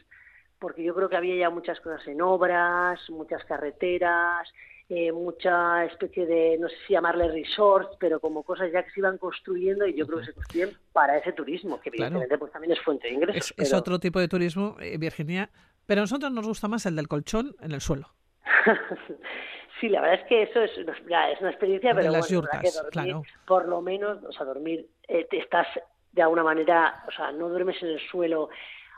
porque 0.61 0.83
yo 0.83 0.93
creo 0.93 1.09
que 1.09 1.17
había 1.17 1.35
ya 1.35 1.49
muchas 1.49 1.79
cosas 1.81 2.07
en 2.07 2.21
obras, 2.21 3.09
muchas 3.09 3.43
carreteras, 3.45 4.47
eh, 4.87 5.11
mucha 5.11 5.85
especie 5.85 6.27
de, 6.27 6.57
no 6.59 6.69
sé 6.69 6.75
si 6.85 6.93
llamarle 6.93 7.29
resorts, 7.31 7.97
pero 7.99 8.19
como 8.19 8.43
cosas 8.43 8.71
ya 8.71 8.83
que 8.83 8.91
se 8.91 8.99
iban 8.99 9.17
construyendo 9.17 9.87
y 9.87 9.95
yo 9.95 10.05
creo 10.05 10.19
que 10.19 10.25
se 10.25 10.33
construyen 10.33 10.69
para 10.93 11.17
ese 11.17 11.33
turismo, 11.33 11.81
que 11.81 11.89
evidentemente 11.89 12.37
pues 12.37 12.51
también 12.51 12.73
es 12.73 12.79
fuente 12.81 13.07
de 13.07 13.15
ingresos. 13.15 13.53
Es, 13.57 13.73
otro 13.73 13.99
tipo 13.99 14.19
de 14.19 14.27
turismo, 14.27 14.77
eh, 14.79 14.99
Virginia, 14.99 15.49
pero 15.87 16.01
a 16.01 16.03
nosotros 16.03 16.31
nos 16.31 16.47
gusta 16.47 16.67
más 16.67 16.85
el 16.85 16.95
del 16.95 17.07
colchón 17.07 17.55
en 17.59 17.71
el 17.71 17.81
suelo. 17.81 18.09
sí, 19.81 19.89
la 19.89 20.01
verdad 20.01 20.19
es 20.21 20.27
que 20.27 20.43
eso 20.43 20.61
es, 20.61 20.71
ya, 21.09 21.31
es 21.31 21.41
una 21.41 21.49
experiencia, 21.49 21.95
pero 21.95 22.11
las 22.11 22.29
bueno, 22.29 22.47
que 22.61 22.69
dormir, 22.69 23.15
por 23.47 23.67
lo 23.67 23.81
menos, 23.81 24.23
o 24.23 24.31
sea, 24.31 24.45
dormir, 24.45 24.87
eh, 25.07 25.27
estás 25.31 25.65
de 26.11 26.21
alguna 26.21 26.43
manera, 26.43 27.03
o 27.07 27.11
sea, 27.11 27.31
no 27.31 27.49
duermes 27.49 27.81
en 27.81 27.89
el 27.89 27.99
suelo 28.11 28.49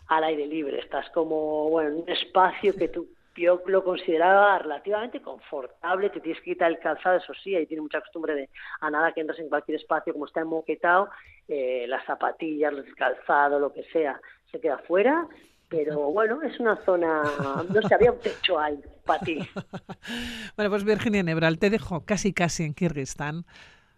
al 0.07 0.23
aire 0.23 0.45
libre, 0.47 0.79
estás 0.79 1.09
como, 1.11 1.69
bueno, 1.69 1.89
en 1.89 1.95
un 2.03 2.09
espacio 2.09 2.75
que 2.75 2.87
tú, 2.87 3.07
yo 3.35 3.61
lo 3.65 3.83
consideraba 3.83 4.59
relativamente 4.59 5.21
confortable, 5.21 6.09
te 6.09 6.19
tienes 6.19 6.41
que 6.43 6.51
quitar 6.51 6.71
el 6.71 6.79
calzado, 6.79 7.17
eso 7.17 7.33
sí, 7.43 7.55
ahí 7.55 7.65
tiene 7.65 7.81
mucha 7.81 8.01
costumbre 8.01 8.35
de 8.35 8.49
a 8.81 8.89
nada 8.89 9.11
que 9.11 9.21
entras 9.21 9.39
en 9.39 9.49
cualquier 9.49 9.79
espacio 9.79 10.13
como 10.13 10.25
está 10.25 10.41
enmoquetado, 10.41 11.09
eh, 11.47 11.85
las 11.87 12.05
zapatillas, 12.05 12.73
el 12.73 12.95
calzado, 12.95 13.59
lo 13.59 13.73
que 13.73 13.83
sea, 13.85 14.19
se 14.51 14.59
queda 14.59 14.77
fuera, 14.79 15.27
pero 15.69 16.11
bueno, 16.11 16.41
es 16.43 16.59
una 16.59 16.75
zona, 16.85 17.23
no 17.73 17.81
sé, 17.81 17.95
había 17.95 18.11
un 18.11 18.19
techo 18.19 18.59
ahí 18.59 18.79
para 19.05 19.19
ti. 19.19 19.39
bueno, 20.55 20.69
pues 20.69 20.83
Virginia 20.83 21.23
Nebral, 21.23 21.57
te 21.57 21.71
dejo 21.71 22.05
casi 22.05 22.31
casi 22.31 22.63
en 22.63 22.75
Kirguistán. 22.75 23.45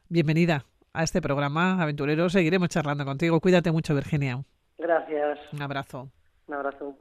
Bienvenida 0.07 0.65
a 0.93 1.03
este 1.03 1.21
programa, 1.21 1.81
aventurero. 1.81 2.29
Seguiremos 2.29 2.69
charlando 2.69 3.03
contigo. 3.03 3.41
Cuídate 3.41 3.73
mucho, 3.73 3.93
Virginia. 3.93 4.41
Gracias. 4.77 5.39
Un 5.53 5.61
abrazo. 5.61 6.09
Un 6.47 6.53
abrazo. 6.53 6.95